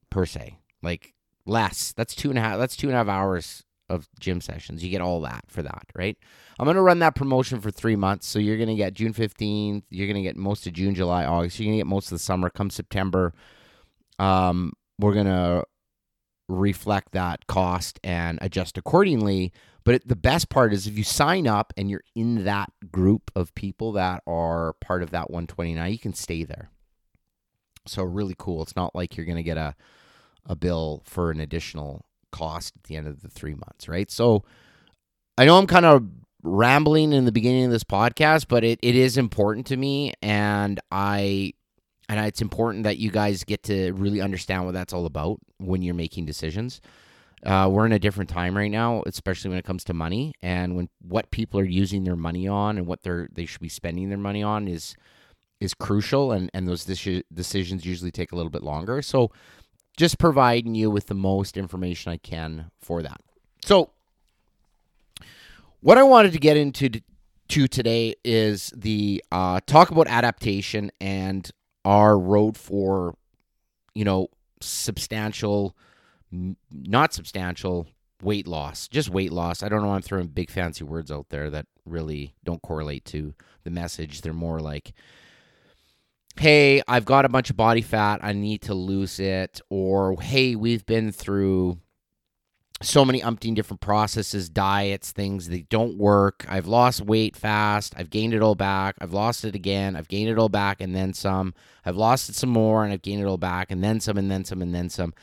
per 0.09 0.25
se 0.25 0.57
like 0.83 1.13
less. 1.45 1.93
That's 1.93 2.15
two 2.15 2.29
and 2.29 2.37
a 2.37 2.41
half. 2.41 2.59
That's 2.59 2.75
two 2.75 2.87
and 2.87 2.95
a 2.95 2.97
half 2.97 3.07
hours 3.07 3.63
of 3.89 4.07
gym 4.19 4.41
sessions. 4.41 4.83
You 4.83 4.89
get 4.89 5.01
all 5.01 5.21
that 5.21 5.45
for 5.47 5.61
that, 5.61 5.85
right? 5.95 6.17
I'm 6.59 6.65
gonna 6.65 6.81
run 6.81 6.99
that 6.99 7.15
promotion 7.15 7.61
for 7.61 7.71
three 7.71 7.95
months. 7.95 8.27
So 8.27 8.39
you're 8.39 8.57
gonna 8.57 8.75
get 8.75 8.93
June 8.93 9.13
15th. 9.13 9.83
You're 9.89 10.07
gonna 10.07 10.21
get 10.21 10.37
most 10.37 10.67
of 10.67 10.73
June, 10.73 10.95
July, 10.95 11.25
August. 11.25 11.59
You're 11.59 11.67
gonna 11.67 11.77
get 11.77 11.87
most 11.87 12.05
of 12.07 12.17
the 12.17 12.23
summer. 12.23 12.49
Come 12.49 12.69
September, 12.69 13.33
um, 14.19 14.73
we're 14.99 15.13
gonna 15.13 15.63
reflect 16.49 17.11
that 17.13 17.47
cost 17.47 17.99
and 18.03 18.37
adjust 18.41 18.77
accordingly. 18.77 19.51
But 19.85 19.95
it, 19.95 20.07
the 20.07 20.15
best 20.15 20.49
part 20.49 20.73
is 20.73 20.87
if 20.87 20.97
you 20.97 21.03
sign 21.03 21.45
up 21.45 21.73
and 21.75 21.89
you're 21.89 22.03
in 22.15 22.45
that 22.45 22.71
group 22.91 23.31
of 23.35 23.53
people 23.53 23.91
that 23.93 24.23
are 24.25 24.73
part 24.79 25.03
of 25.03 25.09
that 25.11 25.29
129, 25.29 25.91
you 25.91 25.99
can 25.99 26.13
stay 26.13 26.43
there. 26.43 26.69
So 27.85 28.03
really 28.03 28.35
cool. 28.37 28.61
It's 28.61 28.77
not 28.77 28.95
like 28.95 29.17
you're 29.17 29.25
gonna 29.25 29.43
get 29.43 29.57
a 29.57 29.75
a 30.45 30.55
bill 30.55 31.01
for 31.05 31.31
an 31.31 31.39
additional 31.39 32.05
cost 32.31 32.73
at 32.75 32.83
the 32.83 32.95
end 32.95 33.07
of 33.07 33.21
the 33.21 33.29
three 33.29 33.53
months, 33.53 33.87
right? 33.87 34.09
So 34.11 34.43
I 35.37 35.45
know 35.45 35.57
I'm 35.57 35.67
kind 35.67 35.85
of 35.85 36.03
rambling 36.43 37.13
in 37.13 37.25
the 37.25 37.31
beginning 37.31 37.65
of 37.65 37.71
this 37.71 37.83
podcast, 37.83 38.47
but 38.49 38.63
it, 38.63 38.79
it 38.81 38.95
is 38.95 39.17
important 39.17 39.67
to 39.67 39.77
me 39.77 40.13
and 40.21 40.79
I 40.91 41.53
and 42.09 42.19
it's 42.25 42.41
important 42.41 42.83
that 42.83 42.97
you 42.97 43.09
guys 43.09 43.45
get 43.45 43.63
to 43.63 43.93
really 43.93 44.19
understand 44.19 44.65
what 44.65 44.73
that's 44.73 44.91
all 44.93 45.05
about 45.05 45.39
when 45.57 45.81
you're 45.81 45.95
making 45.95 46.25
decisions. 46.25 46.81
Uh, 47.45 47.69
we're 47.71 47.85
in 47.85 47.93
a 47.93 47.99
different 47.99 48.29
time 48.29 48.55
right 48.55 48.71
now, 48.71 49.03
especially 49.05 49.49
when 49.49 49.57
it 49.57 49.65
comes 49.65 49.83
to 49.85 49.93
money 49.93 50.33
and 50.41 50.75
when 50.75 50.89
what 51.01 51.31
people 51.31 51.59
are 51.59 51.65
using 51.65 52.03
their 52.03 52.15
money 52.15 52.47
on 52.47 52.77
and 52.77 52.87
what 52.87 53.01
they're 53.03 53.27
they 53.33 53.45
should 53.45 53.61
be 53.61 53.69
spending 53.69 54.09
their 54.09 54.17
money 54.17 54.43
on 54.43 54.67
is 54.67 54.95
is 55.59 55.73
crucial 55.73 56.31
and 56.31 56.49
and 56.53 56.67
those 56.67 56.85
decisions 56.85 57.85
usually 57.85 58.11
take 58.11 58.31
a 58.31 58.35
little 58.35 58.51
bit 58.51 58.63
longer. 58.63 59.01
So 59.01 59.31
just 59.97 60.17
providing 60.17 60.75
you 60.75 60.89
with 60.89 61.07
the 61.07 61.15
most 61.15 61.57
information 61.57 62.11
I 62.11 62.17
can 62.17 62.71
for 62.79 63.01
that. 63.03 63.21
So, 63.65 63.91
what 65.81 65.97
I 65.97 66.03
wanted 66.03 66.33
to 66.33 66.39
get 66.39 66.57
into 66.57 67.01
to 67.49 67.67
today 67.67 68.15
is 68.23 68.73
the 68.75 69.23
uh, 69.31 69.59
talk 69.65 69.91
about 69.91 70.07
adaptation 70.07 70.91
and 70.99 71.49
our 71.85 72.17
road 72.17 72.57
for, 72.57 73.15
you 73.93 74.05
know, 74.05 74.27
substantial, 74.61 75.75
not 76.31 77.13
substantial 77.13 77.87
weight 78.21 78.47
loss, 78.47 78.87
just 78.87 79.09
weight 79.09 79.31
loss. 79.31 79.61
I 79.61 79.69
don't 79.69 79.81
know. 79.81 79.91
I'm 79.91 80.01
throwing 80.01 80.27
big 80.27 80.49
fancy 80.49 80.83
words 80.83 81.11
out 81.11 81.27
there 81.29 81.49
that 81.49 81.67
really 81.85 82.33
don't 82.43 82.61
correlate 82.61 83.05
to 83.05 83.33
the 83.63 83.69
message. 83.69 84.21
They're 84.21 84.33
more 84.33 84.59
like 84.59 84.93
hey, 86.37 86.81
I've 86.87 87.05
got 87.05 87.25
a 87.25 87.29
bunch 87.29 87.49
of 87.49 87.57
body 87.57 87.81
fat, 87.81 88.19
I 88.23 88.33
need 88.33 88.63
to 88.63 88.73
lose 88.73 89.19
it, 89.19 89.61
or 89.69 90.19
hey, 90.21 90.55
we've 90.55 90.85
been 90.85 91.11
through 91.11 91.79
so 92.81 93.05
many 93.05 93.21
umpteen 93.21 93.55
different 93.55 93.81
processes, 93.81 94.49
diets, 94.49 95.11
things 95.11 95.47
that 95.49 95.69
don't 95.69 95.97
work. 95.97 96.45
I've 96.49 96.67
lost 96.67 97.01
weight 97.01 97.35
fast. 97.35 97.93
I've 97.95 98.09
gained 98.09 98.33
it 98.33 98.41
all 98.41 98.55
back. 98.55 98.95
I've 98.99 99.13
lost 99.13 99.45
it 99.45 99.55
again. 99.55 99.95
I've 99.95 100.09
gained 100.09 100.29
it 100.29 100.37
all 100.37 100.49
back 100.49 100.81
and 100.81 100.93
then 100.93 101.13
some. 101.13 101.53
I've 101.85 101.95
lost 101.95 102.29
it 102.29 102.35
some 102.35 102.49
more 102.49 102.83
and 102.83 102.91
I've 102.91 103.01
gained 103.01 103.21
it 103.21 103.25
all 103.25 103.37
back 103.37 103.71
and 103.71 103.83
then 103.83 103.99
some 103.99 104.17
and 104.17 104.29
then 104.29 104.43
some 104.43 104.61
and 104.61 104.75
then 104.75 104.89
some. 104.89 105.13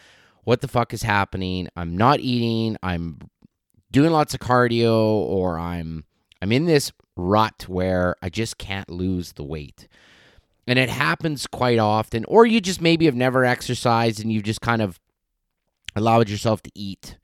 What 0.45 0.63
the 0.63 0.69
fuck 0.69 0.95
is 0.95 1.03
happening? 1.03 1.69
I'm 1.77 1.97
not 1.97 2.21
eating. 2.21 2.79
I'm 2.83 3.19
doing 3.91 4.11
lots 4.11 4.33
of 4.33 4.41
cardio 4.41 4.95
or 4.95 5.59
I'm 5.59 6.05
I'm 6.41 6.53
in 6.53 6.65
this 6.65 6.93
rut 7.17 7.67
where 7.69 8.17
I 8.23 8.31
just 8.31 8.57
can't 8.57 8.89
lose 8.89 9.33
the 9.33 9.45
weight 9.45 9.87
and 10.71 10.79
it 10.79 10.89
happens 10.89 11.49
quite 11.49 11.81
often 11.81 12.25
or 12.29 12.47
you 12.47 12.61
just 12.61 12.81
maybe 12.81 13.07
have 13.07 13.17
never 13.17 13.45
exercised 13.45 14.21
and 14.21 14.33
you've 14.33 14.45
just 14.45 14.61
kind 14.61 14.81
of 14.81 15.01
allowed 15.97 16.29
yourself 16.29 16.63
to 16.63 16.71
eat 16.77 17.19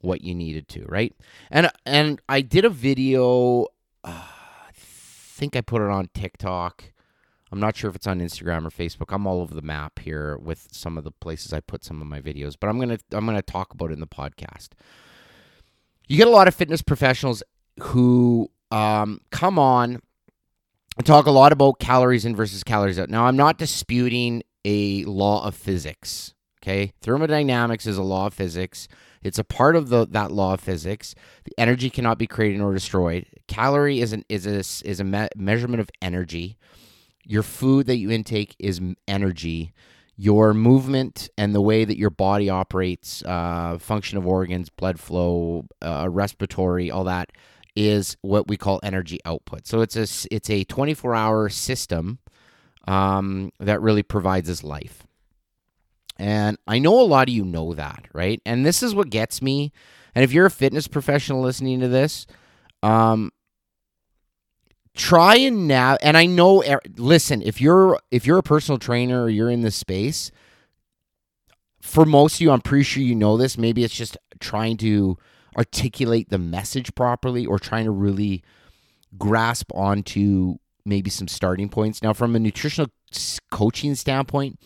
what 0.00 0.22
you 0.22 0.34
needed 0.34 0.66
to 0.66 0.84
right? 0.86 1.14
And 1.48 1.70
and 1.86 2.20
i 2.28 2.40
did 2.40 2.64
a 2.64 2.68
video 2.68 3.66
uh, 4.02 4.26
i 4.26 4.70
think 4.74 5.54
i 5.54 5.60
put 5.60 5.80
it 5.80 5.88
on 5.88 6.10
tiktok. 6.12 6.92
I'm 7.52 7.60
not 7.60 7.76
sure 7.76 7.88
if 7.88 7.94
it's 7.94 8.08
on 8.08 8.18
instagram 8.18 8.66
or 8.66 8.70
facebook. 8.70 9.14
I'm 9.14 9.28
all 9.28 9.40
over 9.40 9.54
the 9.54 9.62
map 9.62 10.00
here 10.00 10.36
with 10.36 10.66
some 10.72 10.98
of 10.98 11.04
the 11.04 11.12
places 11.12 11.52
i 11.52 11.60
put 11.60 11.84
some 11.84 12.02
of 12.02 12.08
my 12.08 12.20
videos 12.20 12.56
but 12.58 12.66
i'm 12.66 12.80
gonna 12.80 12.98
i'm 13.12 13.26
gonna 13.26 13.42
talk 13.42 13.72
about 13.72 13.90
it 13.90 13.94
in 13.94 14.00
the 14.00 14.08
podcast. 14.08 14.70
You 16.08 16.16
get 16.16 16.26
a 16.26 16.30
lot 16.30 16.48
of 16.48 16.54
fitness 16.56 16.82
professionals 16.82 17.44
who 17.80 18.50
um, 18.72 19.20
come 19.30 19.56
on 19.56 20.00
I 20.98 21.02
talk 21.02 21.26
a 21.26 21.30
lot 21.30 21.52
about 21.52 21.78
calories 21.78 22.24
in 22.24 22.34
versus 22.34 22.64
calories 22.64 22.98
out. 22.98 23.08
Now, 23.08 23.26
I'm 23.26 23.36
not 23.36 23.56
disputing 23.56 24.42
a 24.64 25.04
law 25.04 25.46
of 25.46 25.54
physics. 25.54 26.34
Okay, 26.60 26.92
thermodynamics 27.02 27.86
is 27.86 27.96
a 27.96 28.02
law 28.02 28.26
of 28.26 28.34
physics. 28.34 28.88
It's 29.22 29.38
a 29.38 29.44
part 29.44 29.76
of 29.76 29.90
the 29.90 30.06
that 30.10 30.32
law 30.32 30.54
of 30.54 30.60
physics. 30.60 31.14
The 31.44 31.52
energy 31.56 31.88
cannot 31.88 32.18
be 32.18 32.26
created 32.26 32.58
nor 32.58 32.74
destroyed. 32.74 33.26
Calorie 33.46 34.00
is 34.00 34.12
an 34.12 34.24
is 34.28 34.44
a 34.44 34.58
is 34.58 34.98
a 34.98 35.04
me- 35.04 35.28
measurement 35.36 35.80
of 35.80 35.88
energy. 36.02 36.58
Your 37.24 37.44
food 37.44 37.86
that 37.86 37.98
you 37.98 38.10
intake 38.10 38.56
is 38.58 38.80
energy. 39.06 39.72
Your 40.16 40.52
movement 40.52 41.30
and 41.38 41.54
the 41.54 41.60
way 41.60 41.84
that 41.84 41.96
your 41.96 42.10
body 42.10 42.50
operates, 42.50 43.22
uh, 43.22 43.78
function 43.78 44.18
of 44.18 44.26
organs, 44.26 44.68
blood 44.68 44.98
flow, 44.98 45.66
uh, 45.80 46.08
respiratory, 46.10 46.90
all 46.90 47.04
that 47.04 47.30
is 47.78 48.16
what 48.22 48.48
we 48.48 48.56
call 48.56 48.80
energy 48.82 49.20
output. 49.24 49.64
So 49.66 49.82
it's 49.82 49.94
a 49.94 50.34
it's 50.34 50.50
a 50.50 50.64
24 50.64 51.14
hour 51.14 51.48
system 51.48 52.18
um, 52.88 53.52
that 53.60 53.80
really 53.80 54.02
provides 54.02 54.50
us 54.50 54.64
life. 54.64 55.06
And 56.16 56.58
I 56.66 56.80
know 56.80 57.00
a 57.00 57.02
lot 57.02 57.28
of 57.28 57.34
you 57.34 57.44
know 57.44 57.74
that, 57.74 58.08
right? 58.12 58.42
And 58.44 58.66
this 58.66 58.82
is 58.82 58.96
what 58.96 59.10
gets 59.10 59.40
me. 59.40 59.72
And 60.12 60.24
if 60.24 60.32
you're 60.32 60.46
a 60.46 60.50
fitness 60.50 60.88
professional 60.88 61.40
listening 61.40 61.78
to 61.78 61.86
this, 61.86 62.26
um, 62.82 63.30
try 64.96 65.36
and 65.36 65.68
now. 65.68 65.96
And 66.02 66.16
I 66.16 66.26
know, 66.26 66.64
listen, 66.96 67.42
if 67.42 67.60
you're 67.60 68.00
if 68.10 68.26
you're 68.26 68.38
a 68.38 68.42
personal 68.42 68.80
trainer 68.80 69.22
or 69.22 69.28
you're 69.28 69.50
in 69.50 69.60
this 69.60 69.76
space, 69.76 70.32
for 71.80 72.04
most 72.04 72.34
of 72.36 72.40
you, 72.40 72.50
I'm 72.50 72.60
pretty 72.60 72.82
sure 72.82 73.04
you 73.04 73.14
know 73.14 73.36
this. 73.36 73.56
Maybe 73.56 73.84
it's 73.84 73.94
just 73.94 74.16
trying 74.40 74.78
to 74.78 75.16
articulate 75.56 76.30
the 76.30 76.38
message 76.38 76.94
properly 76.94 77.46
or 77.46 77.58
trying 77.58 77.84
to 77.84 77.90
really 77.90 78.42
grasp 79.16 79.72
onto 79.74 80.56
maybe 80.84 81.10
some 81.10 81.28
starting 81.28 81.68
points. 81.68 82.02
Now, 82.02 82.12
from 82.12 82.34
a 82.34 82.38
nutritional 82.38 82.90
coaching 83.50 83.94
standpoint, 83.94 84.58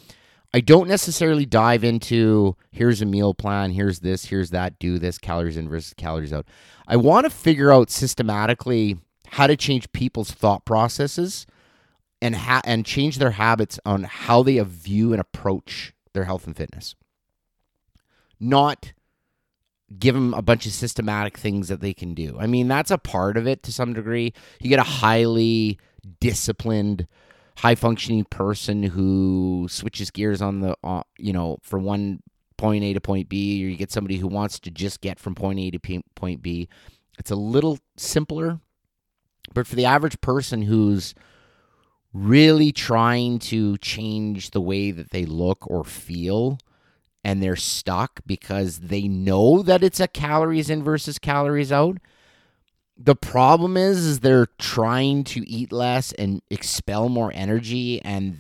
I 0.55 0.61
don't 0.61 0.89
necessarily 0.89 1.47
dive 1.47 1.83
into 1.83 2.57
here's 2.71 3.01
a 3.01 3.07
meal 3.07 3.33
plan, 3.33 3.71
here's 3.71 4.01
this, 4.01 4.27
here's 4.27 4.51
that, 4.51 4.79
do 4.79 4.99
this, 4.99 5.19
calories 5.19 5.57
in 5.57 5.69
versus 5.69 5.95
calories 5.95 6.33
out. 6.33 6.47
I 6.87 6.97
want 6.97 7.25
to 7.25 7.31
figure 7.31 7.73
out 7.73 7.91
systematically 7.91 8.99
how 9.29 9.47
to 9.47 9.57
change 9.57 9.91
people's 9.93 10.31
thought 10.31 10.67
processes 10.67 11.47
and 12.21 12.37
ha- 12.37 12.61
and 12.65 12.85
change 12.85 13.19
their 13.19 13.31
habits 13.33 13.81
on 13.87 14.05
how 14.05 14.43
they 14.43 14.59
view 14.61 15.13
and 15.13 15.21
approach 15.21 15.95
their 16.13 16.25
health 16.25 16.47
and 16.47 16.57
fitness. 16.57 16.95
Not 18.39 18.93
give 19.99 20.15
them 20.15 20.35
a 20.35 20.43
bunch 20.43 20.67
of 20.67 20.73
systematic 20.73 21.37
things 21.37 21.69
that 21.69 21.81
they 21.81 21.93
can 21.93 22.15
do. 22.15 22.37
I 22.39 22.47
mean, 22.47 22.69
that's 22.69 22.91
a 22.91 22.99
part 22.99 23.37
of 23.37 23.47
it 23.47 23.63
to 23.65 23.73
some 23.73 23.93
degree. 23.93 24.33
You 24.61 24.69
get 24.69 24.79
a 24.79 24.85
highly 24.85 25.79
disciplined 26.21 27.07
high 27.59 27.75
functioning 27.75 28.25
person 28.25 28.83
who 28.83 29.67
switches 29.71 30.11
gears 30.11 30.41
on 30.41 30.61
the 30.61 30.77
uh, 30.83 31.03
you 31.19 31.33
know 31.33 31.59
from 31.63 31.85
one 31.85 32.23
point 32.57 32.85
A 32.85 32.95
to 32.95 33.01
point 33.01 33.29
B 33.29 33.65
or 33.65 33.69
you 33.69 33.77
get 33.77 33.93
somebody 33.93 34.17
who 34.17 34.27
wants 34.29 34.59
to 34.61 34.71
just 34.71 35.01
get 35.01 35.19
from 35.19 35.35
point 35.35 35.59
A 35.59 35.71
to 35.71 35.79
P- 35.79 36.05
point 36.15 36.43
B 36.43 36.69
it's 37.19 37.31
a 37.31 37.37
little 37.37 37.79
simpler 37.97 38.61
but 39.53 39.67
for 39.67 39.77
the 39.77 39.85
average 39.85 40.21
person 40.21 40.63
who's 40.63 41.15
really 42.13 42.73
trying 42.73 43.39
to 43.39 43.77
change 43.79 44.51
the 44.51 44.61
way 44.61 44.91
that 44.91 45.11
they 45.11 45.25
look 45.25 45.67
or 45.69 45.85
feel 45.85 46.59
and 47.25 47.43
they're 47.43 47.57
stuck 47.57 48.21
because 48.27 48.79
they 48.81 49.09
know 49.09 49.63
that 49.63 49.83
it's 49.83 50.01
a 50.01 50.09
calories 50.09 50.71
in 50.71 50.83
versus 50.83 51.19
calories 51.19 51.73
out 51.73 51.99
the 52.97 53.17
problem 53.17 53.77
is, 53.77 54.05
is 54.05 54.21
they're 54.21 54.49
trying 54.59 55.25
to 55.25 55.49
eat 55.49 55.73
less 55.73 56.13
and 56.13 56.43
expel 56.51 57.09
more 57.09 57.33
energy 57.35 58.01
and 58.03 58.39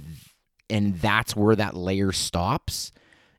and 0.70 0.98
that's 1.00 1.36
where 1.36 1.54
that 1.56 1.76
layer 1.76 2.12
stops. 2.12 2.92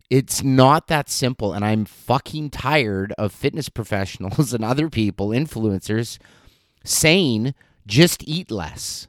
It's 0.10 0.44
not 0.44 0.88
that 0.88 1.10
simple 1.10 1.54
and 1.54 1.66
I'm 1.66 1.86
fucking 1.86 2.52
tired 2.52 3.14
of 3.18 3.32
fitness 3.32 3.70
professionals 3.70 4.54
and 4.54 4.64
other 4.64 4.90
people, 4.90 5.30
influencers 5.30 6.20
saying 6.84 7.56
just 7.88 8.24
eat 8.28 8.52
less. 8.52 9.08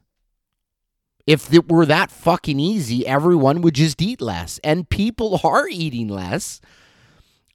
If 1.27 1.53
it 1.53 1.71
were 1.71 1.87
that 1.87 2.11
fucking 2.11 2.61
easy, 2.61 3.07
everyone 3.07 3.63
would 3.63 3.75
just 3.75 4.03
eat 4.03 4.21
less. 4.21 4.61
And 4.63 4.89
people 4.89 5.41
are 5.45 5.69
eating 5.69 6.09
less 6.09 6.61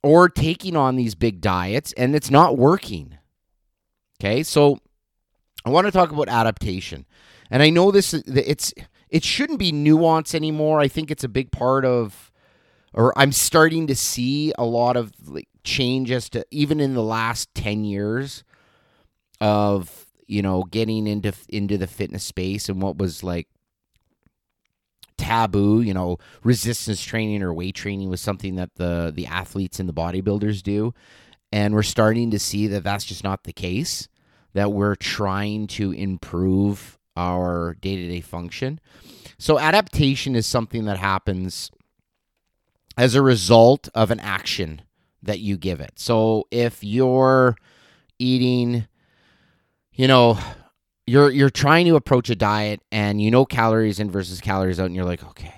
or 0.01 0.29
taking 0.29 0.75
on 0.75 0.95
these 0.95 1.15
big 1.15 1.41
diets 1.41 1.93
and 1.93 2.15
it's 2.15 2.31
not 2.31 2.57
working. 2.57 3.17
Okay, 4.21 4.43
so 4.43 4.79
I 5.65 5.69
want 5.69 5.85
to 5.87 5.91
talk 5.91 6.11
about 6.11 6.27
adaptation, 6.27 7.05
and 7.49 7.63
I 7.63 7.69
know 7.69 7.91
this 7.91 8.13
it's 8.13 8.73
it 9.09 9.23
shouldn't 9.23 9.59
be 9.59 9.71
nuance 9.71 10.35
anymore. 10.35 10.79
I 10.79 10.89
think 10.89 11.09
it's 11.09 11.23
a 11.23 11.29
big 11.29 11.51
part 11.51 11.85
of, 11.85 12.31
or 12.93 13.17
I'm 13.17 13.31
starting 13.31 13.87
to 13.87 13.95
see 13.95 14.51
a 14.57 14.65
lot 14.65 14.97
of 14.97 15.13
like 15.25 15.47
change 15.63 16.11
as 16.11 16.29
to 16.31 16.45
even 16.51 16.79
in 16.81 16.95
the 16.95 17.03
last 17.03 17.53
ten 17.55 17.85
years 17.85 18.43
of 19.39 20.05
you 20.27 20.41
know 20.41 20.63
getting 20.63 21.07
into 21.07 21.33
into 21.47 21.77
the 21.77 21.87
fitness 21.87 22.23
space 22.23 22.67
and 22.67 22.81
what 22.81 22.97
was 22.97 23.23
like 23.23 23.47
taboo 25.19 25.81
you 25.81 25.93
know 25.93 26.17
resistance 26.43 27.01
training 27.01 27.43
or 27.43 27.53
weight 27.53 27.75
training 27.75 28.09
was 28.09 28.21
something 28.21 28.55
that 28.55 28.75
the 28.75 29.11
the 29.13 29.25
athletes 29.27 29.79
and 29.79 29.87
the 29.87 29.93
bodybuilders 29.93 30.63
do. 30.63 30.93
And 31.51 31.73
we're 31.73 31.83
starting 31.83 32.29
to 32.31 32.39
see 32.39 32.67
that 32.67 32.83
that's 32.83 33.05
just 33.05 33.23
not 33.23 33.43
the 33.43 33.53
case 33.53 34.07
that 34.53 34.71
we're 34.71 34.95
trying 34.95 35.67
to 35.67 35.91
improve 35.91 36.99
our 37.17 37.75
day-to-day 37.81 38.21
function. 38.21 38.79
So 39.39 39.57
adaptation 39.59 40.35
is 40.35 40.45
something 40.45 40.85
that 40.85 40.97
happens 40.97 41.71
as 42.97 43.15
a 43.15 43.21
result 43.21 43.89
of 43.95 44.11
an 44.11 44.19
action 44.19 44.83
that 45.23 45.39
you 45.39 45.57
give 45.57 45.79
it. 45.79 45.93
So 45.95 46.47
if 46.51 46.83
you're 46.83 47.55
eating 48.19 48.87
you 49.93 50.07
know 50.07 50.37
you're 51.09 51.31
you're 51.31 51.49
trying 51.49 51.85
to 51.85 51.95
approach 51.95 52.29
a 52.29 52.35
diet 52.35 52.81
and 52.91 53.21
you 53.21 53.31
know 53.31 53.45
calories 53.45 53.99
in 53.99 54.09
versus 54.09 54.39
calories 54.39 54.79
out 54.79 54.85
and 54.85 54.95
you're 54.95 55.05
like 55.05 55.23
okay 55.23 55.53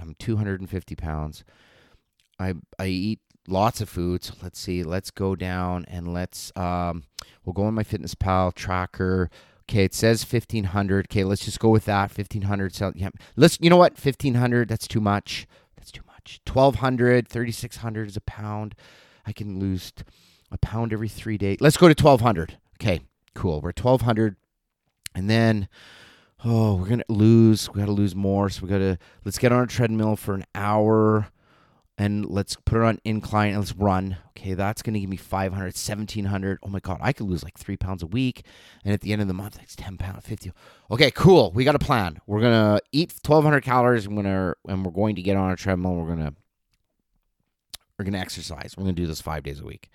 i'm 0.00 0.14
250 0.18 0.96
pounds 0.96 1.44
i 2.38 2.54
i 2.78 2.86
eat 2.86 3.20
lots 3.48 3.80
of 3.80 3.88
foods. 3.88 4.32
Let's 4.42 4.58
see. 4.58 4.82
Let's 4.82 5.10
go 5.10 5.34
down 5.36 5.84
and 5.88 6.12
let's 6.12 6.52
um 6.56 7.04
we'll 7.44 7.52
go 7.52 7.64
on 7.64 7.74
MyFitnessPal 7.74 8.54
tracker. 8.54 9.30
Okay, 9.68 9.84
it 9.84 9.94
says 9.94 10.30
1500. 10.30 11.06
Okay, 11.06 11.24
let's 11.24 11.44
just 11.44 11.60
go 11.60 11.70
with 11.70 11.84
that. 11.86 12.16
1500 12.16 12.74
so 12.74 12.92
yeah. 12.94 13.10
Let's 13.36 13.58
you 13.60 13.70
know 13.70 13.76
what? 13.76 13.92
1500 13.92 14.68
that's 14.68 14.88
too 14.88 15.00
much. 15.00 15.46
That's 15.76 15.90
too 15.90 16.02
much. 16.06 16.40
1200, 16.46 17.28
3600 17.28 18.08
is 18.08 18.16
a 18.16 18.20
pound. 18.22 18.74
I 19.26 19.32
can 19.32 19.58
lose 19.58 19.92
a 20.50 20.58
pound 20.58 20.92
every 20.92 21.08
3 21.08 21.38
days. 21.38 21.58
Let's 21.60 21.76
go 21.76 21.88
to 21.88 22.02
1200. 22.02 22.58
Okay, 22.80 23.00
cool. 23.34 23.60
We're 23.60 23.68
1200 23.68 24.36
and 25.14 25.28
then 25.30 25.68
oh, 26.44 26.76
we're 26.76 26.96
to 26.96 27.04
lose. 27.08 27.70
We 27.72 27.80
got 27.80 27.86
to 27.86 27.92
lose 27.92 28.14
more. 28.14 28.50
So 28.50 28.62
we 28.62 28.68
got 28.68 28.78
to 28.78 28.98
let's 29.24 29.38
get 29.38 29.52
on 29.52 29.64
a 29.64 29.66
treadmill 29.66 30.16
for 30.16 30.34
an 30.34 30.44
hour 30.54 31.28
and 31.96 32.26
let's 32.26 32.56
put 32.64 32.78
it 32.78 32.84
on 32.84 32.98
incline 33.04 33.50
and 33.50 33.58
let's 33.58 33.74
run. 33.74 34.18
Okay, 34.30 34.54
that's 34.54 34.82
going 34.82 34.94
to 34.94 35.00
give 35.00 35.08
me 35.08 35.16
500, 35.16 35.64
1700. 35.66 36.58
Oh 36.62 36.68
my 36.68 36.80
God, 36.80 36.98
I 37.00 37.12
could 37.12 37.28
lose 37.28 37.44
like 37.44 37.56
three 37.56 37.76
pounds 37.76 38.02
a 38.02 38.06
week. 38.06 38.44
And 38.84 38.92
at 38.92 39.00
the 39.00 39.12
end 39.12 39.22
of 39.22 39.28
the 39.28 39.34
month, 39.34 39.58
it's 39.62 39.76
10 39.76 39.96
pounds, 39.96 40.26
50. 40.26 40.52
Okay, 40.90 41.10
cool. 41.12 41.52
We 41.52 41.64
got 41.64 41.76
a 41.76 41.80
plan. 41.80 42.18
We're 42.26 42.40
going 42.40 42.52
to 42.52 42.82
eat 42.92 43.14
1200 43.24 43.62
calories. 43.62 44.06
I'm 44.06 44.14
going 44.14 44.26
to, 44.26 44.54
and 44.68 44.84
we're 44.84 44.92
going 44.92 45.14
to 45.16 45.22
get 45.22 45.36
on 45.36 45.52
a 45.52 45.56
treadmill. 45.56 45.94
We're 45.94 46.14
going 46.14 46.26
to, 46.26 46.34
we're 47.98 48.04
going 48.04 48.14
to 48.14 48.18
exercise. 48.18 48.74
We're 48.76 48.84
going 48.84 48.96
to 48.96 49.02
do 49.02 49.06
this 49.06 49.20
five 49.20 49.44
days 49.44 49.60
a 49.60 49.64
week. 49.64 49.88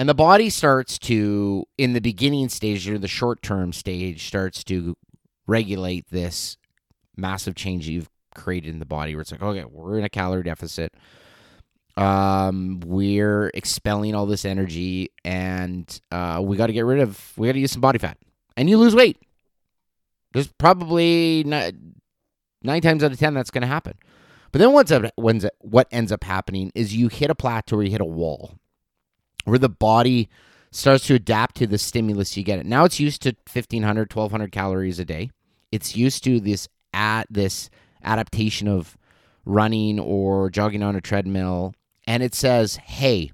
And 0.00 0.08
the 0.08 0.14
body 0.14 0.48
starts 0.48 0.98
to, 1.00 1.66
in 1.76 1.92
the 1.92 2.00
beginning 2.00 2.48
stage 2.48 2.88
or 2.88 2.96
the 2.96 3.06
short 3.06 3.42
term 3.42 3.70
stage, 3.74 4.26
starts 4.28 4.64
to 4.64 4.96
regulate 5.46 6.08
this 6.08 6.56
massive 7.18 7.54
change 7.54 7.86
you've 7.86 8.08
created 8.34 8.70
in 8.70 8.78
the 8.78 8.86
body 8.86 9.14
where 9.14 9.20
it's 9.20 9.30
like, 9.30 9.42
okay, 9.42 9.66
we're 9.66 9.98
in 9.98 10.04
a 10.04 10.08
calorie 10.08 10.42
deficit. 10.42 10.94
Um, 11.98 12.80
we're 12.86 13.50
expelling 13.52 14.14
all 14.14 14.24
this 14.24 14.46
energy 14.46 15.10
and 15.22 16.00
uh, 16.10 16.40
we 16.42 16.56
got 16.56 16.68
to 16.68 16.72
get 16.72 16.86
rid 16.86 17.00
of, 17.00 17.34
we 17.36 17.48
got 17.48 17.52
to 17.52 17.60
use 17.60 17.72
some 17.72 17.82
body 17.82 17.98
fat. 17.98 18.16
And 18.56 18.70
you 18.70 18.78
lose 18.78 18.94
weight. 18.94 19.18
There's 20.32 20.48
probably 20.48 21.44
nine, 21.44 22.80
times 22.80 23.04
out 23.04 23.12
of 23.12 23.18
10 23.18 23.34
that's 23.34 23.50
going 23.50 23.60
to 23.60 23.68
happen. 23.68 23.98
But 24.50 24.60
then 24.60 24.72
what's 24.72 24.92
up, 24.92 25.12
when's 25.16 25.44
what 25.58 25.88
ends 25.90 26.10
up 26.10 26.24
happening 26.24 26.72
is 26.74 26.96
you 26.96 27.08
hit 27.08 27.28
a 27.28 27.34
plateau 27.34 27.76
or 27.76 27.82
you 27.82 27.90
hit 27.90 28.00
a 28.00 28.06
wall 28.06 28.54
where 29.44 29.58
the 29.58 29.68
body 29.68 30.28
starts 30.70 31.06
to 31.06 31.14
adapt 31.14 31.56
to 31.56 31.66
the 31.66 31.78
stimulus 31.78 32.36
you 32.36 32.44
get. 32.44 32.58
It 32.58 32.66
now 32.66 32.84
it's 32.84 33.00
used 33.00 33.22
to 33.22 33.30
1500, 33.52 34.12
1200 34.12 34.52
calories 34.52 34.98
a 34.98 35.04
day. 35.04 35.30
It's 35.72 35.96
used 35.96 36.24
to 36.24 36.40
this 36.40 36.68
at 36.92 37.26
this 37.30 37.70
adaptation 38.02 38.68
of 38.68 38.96
running 39.44 39.98
or 39.98 40.50
jogging 40.50 40.82
on 40.82 40.96
a 40.96 41.00
treadmill, 41.00 41.74
and 42.06 42.22
it 42.22 42.34
says, 42.34 42.76
hey, 42.76 43.32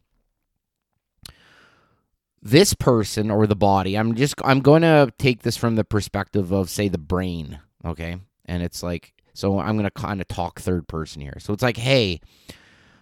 this 2.43 2.75
person 2.75 3.31
or 3.31 3.47
the 3.47 3.57
body, 3.57 3.97
I'm 3.97 4.15
just, 4.15 4.35
I'm 4.45 4.61
going 4.61 4.83
to 4.83 5.13
take 5.19 5.43
this 5.43 5.57
from 5.57 5.77
the 5.77 5.85
perspective 5.85 6.53
of, 6.53 6.71
say, 6.71 6.89
the 6.89 6.99
brain, 6.99 7.59
okay? 7.85 8.17
And 8.45 8.63
it's 8.63 8.83
like, 8.83 9.13
so 9.35 9.59
I'm 9.59 9.77
going 9.77 9.85
to 9.85 9.91
kind 9.91 10.21
of 10.21 10.29
talk 10.29 10.61
third 10.61 10.89
person 10.89 11.21
here. 11.21 11.37
So 11.41 11.53
it's 11.53 11.63
like, 11.63 11.77
hey, 11.77 12.21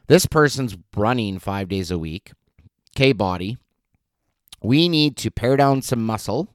this 0.06 0.26
person's 0.26 0.76
running 0.96 1.38
five 1.38 1.68
days 1.68 1.90
a 1.90 1.98
week, 1.98 2.32
K 2.94 3.12
body. 3.12 3.58
We 4.62 4.88
need 4.88 5.16
to 5.18 5.30
pare 5.30 5.56
down 5.56 5.82
some 5.82 6.04
muscle 6.04 6.54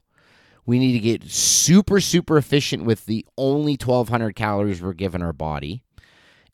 we 0.70 0.78
need 0.78 0.94
to 0.94 1.00
get 1.00 1.24
super, 1.24 2.00
super 2.00 2.38
efficient 2.38 2.84
with 2.84 3.08
the 3.08 3.26
only 3.40 3.72
1,200 3.72 4.36
calories 4.36 4.84
we're 4.84 4.94
giving 4.94 5.24
our 5.24 5.34
body. 5.34 5.82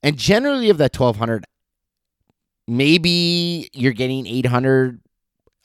And 0.02 0.16
generally, 0.16 0.70
of 0.70 0.78
that 0.78 0.98
1,200, 0.98 1.44
maybe 2.66 3.70
you're 3.74 3.92
getting 3.92 4.26
800 4.26 5.02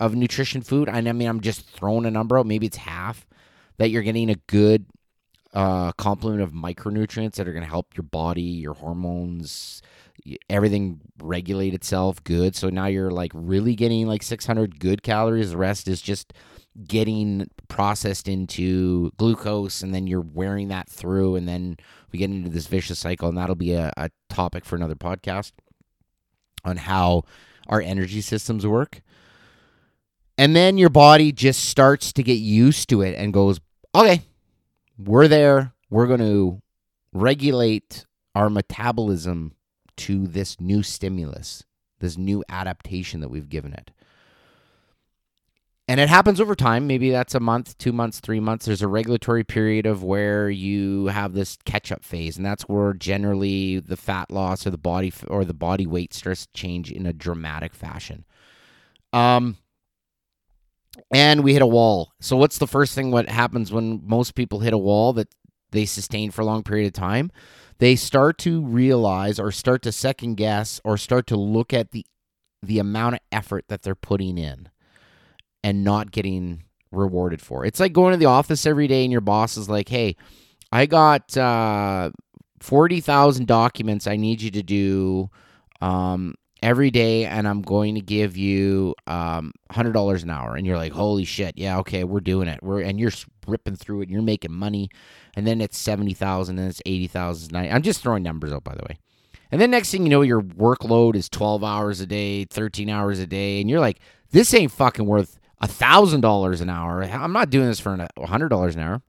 of 0.01 0.17
nutrition 0.17 0.63
food. 0.63 0.89
I 0.89 1.01
mean, 1.01 1.29
I'm 1.29 1.41
just 1.41 1.65
throwing 1.71 2.07
a 2.07 2.11
number 2.11 2.41
out. 2.41 2.47
Maybe 2.47 2.67
it's 2.67 2.79
half 2.79 3.25
that 3.79 3.91
you're 3.91 4.03
getting 4.03 4.31
a 4.31 4.35
good 4.49 4.87
uh, 5.55 5.93
complement 5.93 6.43
of 6.43 6.51
micronutrients 6.51 7.35
that 7.35 7.47
are 7.47 7.53
going 7.53 7.63
to 7.63 7.71
help 7.71 7.97
your 7.97 8.03
body, 8.03 8.43
your 8.43 8.75
hormones, 8.75 9.81
everything 10.49 11.01
regulate 11.23 11.75
itself 11.75 12.23
good. 12.25 12.57
So 12.57 12.71
now 12.71 12.87
you're 12.87 13.11
like 13.11 13.33
really 13.35 13.75
getting 13.75 14.07
like 14.07 14.23
600 14.23 14.79
good 14.79 15.03
calories. 15.03 15.51
The 15.51 15.57
rest 15.57 15.89
is 15.89 16.01
just 16.01 16.33
getting 16.87 17.49
processed 17.69 18.29
into 18.29 19.11
glucose 19.17 19.83
and 19.83 19.95
then 19.95 20.07
you're 20.07 20.21
wearing 20.21 20.69
that 20.69 20.89
through 20.89 21.37
and 21.37 21.49
then 21.49 21.77
we 22.13 22.19
get 22.19 22.31
into 22.31 22.49
this 22.49 22.67
vicious 22.67 22.99
cycle 22.99 23.29
and 23.29 23.37
that'll 23.37 23.55
be 23.55 23.73
a, 23.73 23.93
a 23.97 24.11
topic 24.29 24.65
for 24.65 24.77
another 24.77 24.95
podcast 24.95 25.53
on 26.65 26.77
how 26.77 27.23
our 27.69 27.81
energy 27.81 28.21
systems 28.21 28.67
work 28.67 29.03
and 30.39 30.55
then 30.55 30.79
your 30.79 30.89
body 30.89 31.33
just 31.33 31.65
starts 31.65 32.13
to 32.13 32.23
get 32.23 32.35
used 32.35 32.89
to 32.89 33.03
it 33.03 33.15
and 33.17 33.33
goes 33.33 33.61
okay 33.95 34.23
we're 34.97 35.29
there 35.29 35.73
we're 35.91 36.07
going 36.07 36.21
to 36.21 36.63
regulate 37.13 38.07
our 38.35 38.49
metabolism 38.49 39.53
to 40.01 40.27
this 40.27 40.61
new 40.61 40.83
stimulus 40.83 41.65
this 42.01 42.17
new 42.17 42.43
adaptation 42.49 43.21
that 43.21 43.29
we've 43.29 43.49
given 43.49 43.73
it 43.73 43.91
and 45.91 45.99
it 45.99 46.09
happens 46.09 46.41
over 46.41 46.55
time. 46.55 46.87
Maybe 46.87 47.11
that's 47.11 47.35
a 47.35 47.41
month, 47.41 47.77
two 47.77 47.93
months, 47.93 48.21
three 48.21 48.39
months. 48.39 48.65
There's 48.65 48.81
a 48.81 48.87
regulatory 48.87 49.43
period 49.43 49.87
of 49.87 50.05
where 50.05 50.49
you 50.49 51.07
have 51.07 51.33
this 51.33 51.59
catch 51.65 51.91
up 51.91 52.05
phase, 52.05 52.37
and 52.37 52.47
that's 52.47 52.63
where 52.69 52.93
generally 52.93 53.81
the 53.81 53.97
fat 53.97 54.31
loss 54.31 54.65
or 54.65 54.71
the 54.71 54.79
body 54.79 55.13
or 55.27 55.45
the 55.45 55.53
body 55.53 55.89
weight 55.89 56.15
starts 56.15 56.47
to 56.47 56.53
change 56.53 56.93
in 56.93 57.07
a 57.07 57.13
dramatic 57.13 57.75
fashion. 57.75 58.25
Um, 59.13 59.57
and 61.13 61.43
we 61.43 61.55
hit 61.55 61.63
a 61.63 61.67
wall. 61.67 62.13
So 62.21 62.37
what's 62.37 62.59
the 62.59 62.69
first 62.69 62.95
thing? 62.95 63.11
What 63.11 63.29
happens 63.29 63.73
when 63.73 64.01
most 64.05 64.37
people 64.37 64.61
hit 64.61 64.73
a 64.73 64.79
wall 64.79 65.13
that 65.15 65.27
they 65.73 65.87
sustain 65.87 66.31
for 66.31 66.43
a 66.43 66.47
long 66.47 66.63
period 66.63 66.87
of 66.87 66.93
time? 66.93 67.33
They 67.81 67.97
start 67.97 68.37
to 68.39 68.63
realize, 68.63 69.41
or 69.41 69.51
start 69.51 69.83
to 69.83 69.93
second 69.93 70.37
guess, 70.37 70.81
or 70.85 70.97
start 70.99 71.27
to 71.29 71.37
look 71.37 71.73
at 71.73 71.91
the 71.91 72.07
the 72.63 72.79
amount 72.79 73.15
of 73.15 73.21
effort 73.33 73.65
that 73.69 73.81
they're 73.83 73.95
putting 73.95 74.37
in 74.37 74.69
and 75.65 75.83
not 75.83 76.11
getting 76.11 76.65
rewarded 76.93 77.41
for. 77.41 77.65
It's 77.65 77.81
like 77.81 77.95
going 77.95 78.13
to 78.13 78.19
the 78.19 78.27
office 78.27 78.67
every 78.67 78.87
day 78.87 79.03
and 79.03 79.11
your 79.11 79.23
boss 79.23 79.57
is 79.57 79.69
like, 79.69 79.89
"Hey, 79.89 80.17
I 80.71 80.85
got 80.85 81.35
uh, 81.39 82.11
forty 82.61 83.01
thousand 83.01 83.47
documents 83.47 84.07
I 84.07 84.17
need 84.17 84.43
you 84.43 84.51
to 84.51 84.63
do 84.63 85.31
um, 85.81 86.35
every 86.63 86.91
day, 86.91 87.25
and 87.25 87.47
I'm 87.49 87.63
going 87.63 87.95
to 87.95 88.01
give 88.01 88.37
you 88.37 88.95
um, 89.07 89.53
hundred 89.71 89.93
dollars 89.93 90.23
an 90.23 90.31
hour." 90.31 90.57
And 90.57 90.67
you're 90.67 90.77
like, 90.77 90.93
"Holy 90.93 91.25
shit! 91.25 91.55
Yeah, 91.57 91.79
okay, 91.79 92.05
we're 92.05 92.21
doing 92.21 92.49
it. 92.49 92.61
We're 92.63 92.81
and 92.81 92.99
you're 92.99 93.13
ripping 93.47 93.77
through 93.77 94.01
it. 94.01 94.05
And 94.05 94.13
you're 94.13 94.23
making 94.23 94.53
money, 94.53 94.91
and 95.35 95.47
then 95.47 95.61
it's 95.61 95.79
seventy 95.79 96.15
thousand, 96.15 96.59
and 96.59 96.69
it's 96.69 96.83
eighty 96.87 97.07
thousand. 97.07 97.57
I'm 97.57 97.83
just 97.83 98.03
throwing 98.03 98.23
numbers 98.23 98.53
out, 98.53 98.65
by 98.65 98.75
the 98.75 98.85
way. 98.89 98.99
And 99.53 99.61
then 99.61 99.71
next 99.71 99.91
thing 99.91 100.05
you 100.05 100.11
know, 100.11 100.23
your 100.23 100.43
workload 100.43 101.17
is 101.17 101.29
twelve 101.29 101.65
hours 101.65 102.01
a 102.01 102.07
day, 102.07 102.45
thirteen 102.45 102.89
hours 102.89 103.19
a 103.19 103.27
day, 103.27 103.61
and 103.61 103.69
you're 103.69 103.81
like, 103.81 104.01
"This 104.31 104.55
ain't 104.55 104.73
fucking 104.73 105.07
worth." 105.07 105.39
a 105.61 105.69
thousand 105.69 106.23
dollars 106.23 106.61
an 106.61 106.71
hour. 106.71 107.03
I'm 107.03 107.33
not 107.33 107.51
doing 107.51 107.67
this 107.67 107.81
for 107.81 107.93
a 108.17 108.27
hundred 108.27 108.49
dollars 108.49 108.77
an 108.77 108.83
hour. 108.83 109.03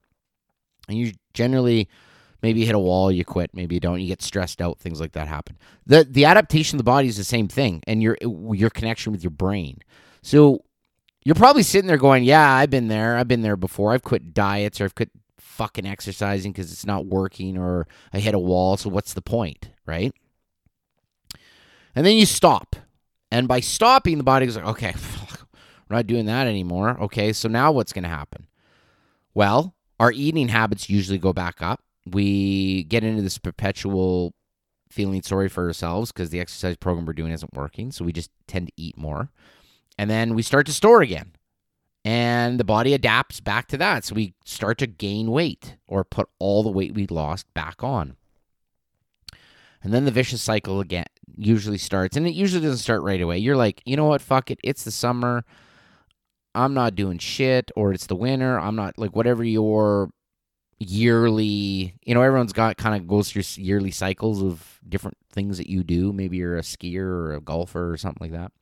And 0.88 0.98
you 0.98 1.12
generally 1.32 1.88
maybe 2.42 2.60
you 2.60 2.66
hit 2.66 2.74
a 2.74 2.78
wall, 2.78 3.10
you 3.10 3.24
quit, 3.24 3.50
maybe 3.54 3.76
you 3.76 3.80
don't, 3.80 4.00
you 4.00 4.08
get 4.08 4.22
stressed 4.22 4.60
out, 4.60 4.78
things 4.78 5.00
like 5.00 5.12
that 5.12 5.28
happen. 5.28 5.56
The 5.86 6.04
the 6.04 6.24
adaptation 6.24 6.76
of 6.76 6.78
the 6.78 6.90
body 6.90 7.08
is 7.08 7.16
the 7.16 7.24
same 7.24 7.48
thing, 7.48 7.82
and 7.86 8.02
your 8.02 8.16
your 8.20 8.70
connection 8.70 9.12
with 9.12 9.22
your 9.22 9.30
brain. 9.30 9.78
So 10.22 10.64
you're 11.24 11.34
probably 11.34 11.62
sitting 11.62 11.88
there 11.88 11.96
going, 11.96 12.24
"Yeah, 12.24 12.52
I've 12.52 12.70
been 12.70 12.88
there. 12.88 13.16
I've 13.16 13.28
been 13.28 13.42
there 13.42 13.56
before. 13.56 13.92
I've 13.92 14.02
quit 14.02 14.34
diets 14.34 14.80
or 14.80 14.84
I've 14.84 14.94
quit 14.94 15.10
fucking 15.38 15.86
exercising 15.86 16.52
because 16.52 16.72
it's 16.72 16.86
not 16.86 17.06
working, 17.06 17.56
or 17.56 17.86
I 18.12 18.18
hit 18.18 18.34
a 18.34 18.38
wall. 18.38 18.76
So 18.76 18.90
what's 18.90 19.14
the 19.14 19.22
point, 19.22 19.70
right?" 19.86 20.12
And 21.94 22.06
then 22.06 22.16
you 22.16 22.24
stop, 22.26 22.74
and 23.30 23.46
by 23.46 23.60
stopping, 23.60 24.18
the 24.18 24.24
body 24.24 24.46
goes 24.46 24.56
like, 24.56 24.66
"Okay, 24.66 24.94
we're 25.88 25.96
not 25.96 26.06
doing 26.06 26.26
that 26.26 26.46
anymore. 26.46 26.98
Okay, 27.02 27.32
so 27.32 27.48
now 27.48 27.70
what's 27.70 27.92
going 27.92 28.04
to 28.04 28.08
happen? 28.08 28.46
Well, 29.34 29.74
our 30.00 30.10
eating 30.10 30.48
habits 30.48 30.90
usually 30.90 31.18
go 31.18 31.32
back 31.32 31.62
up. 31.62 31.80
We 32.06 32.84
get 32.84 33.04
into 33.04 33.22
this 33.22 33.38
perpetual 33.38 34.34
feeling 34.90 35.22
sorry 35.22 35.48
for 35.48 35.66
ourselves 35.66 36.12
because 36.12 36.30
the 36.30 36.40
exercise 36.40 36.76
program 36.76 37.06
we're 37.06 37.14
doing 37.14 37.32
isn't 37.32 37.54
working. 37.54 37.90
So 37.92 38.04
we 38.04 38.12
just 38.12 38.30
tend 38.46 38.68
to 38.68 38.72
eat 38.76 38.96
more. 38.96 39.30
And 39.98 40.10
then 40.10 40.34
we 40.34 40.42
start 40.42 40.66
to 40.66 40.72
store 40.72 41.02
again. 41.02 41.32
And 42.04 42.58
the 42.58 42.64
body 42.64 42.94
adapts 42.94 43.40
back 43.40 43.68
to 43.68 43.76
that. 43.78 44.04
So 44.04 44.14
we 44.14 44.34
start 44.44 44.78
to 44.78 44.86
gain 44.86 45.30
weight 45.30 45.76
or 45.86 46.04
put 46.04 46.28
all 46.38 46.62
the 46.62 46.70
weight 46.70 46.94
we 46.94 47.06
lost 47.06 47.52
back 47.54 47.82
on. 47.82 48.16
And 49.82 49.92
then 49.92 50.04
the 50.04 50.10
vicious 50.10 50.42
cycle 50.42 50.80
again 50.80 51.06
usually 51.36 51.78
starts. 51.78 52.16
And 52.16 52.26
it 52.26 52.34
usually 52.34 52.62
doesn't 52.62 52.78
start 52.78 53.02
right 53.02 53.20
away. 53.20 53.38
You're 53.38 53.56
like, 53.56 53.82
you 53.84 53.96
know 53.96 54.06
what? 54.06 54.20
Fuck 54.20 54.50
it. 54.50 54.58
It's 54.62 54.84
the 54.84 54.90
summer. 54.90 55.44
I'm 56.54 56.74
not 56.74 56.94
doing 56.94 57.18
shit 57.18 57.70
or 57.76 57.92
it's 57.92 58.06
the 58.06 58.16
winter. 58.16 58.58
I'm 58.58 58.76
not 58.76 58.98
like 58.98 59.16
whatever 59.16 59.42
your 59.42 60.10
yearly, 60.82 61.94
you 62.04 62.14
know, 62.14 62.22
everyone's 62.22 62.52
got 62.52 62.76
kind 62.76 63.00
of 63.00 63.06
goes 63.08 63.30
through 63.30 63.42
yearly 63.56 63.90
cycles 63.90 64.42
of 64.42 64.80
different 64.88 65.16
things 65.30 65.58
that 65.58 65.68
you 65.68 65.82
do. 65.82 66.12
Maybe 66.12 66.38
you're 66.38 66.56
a 66.56 66.62
skier 66.62 67.04
or 67.04 67.34
a 67.34 67.40
golfer 67.40 67.92
or 67.92 67.96
something 67.96 68.30
like 68.30 68.38
that. 68.38 68.52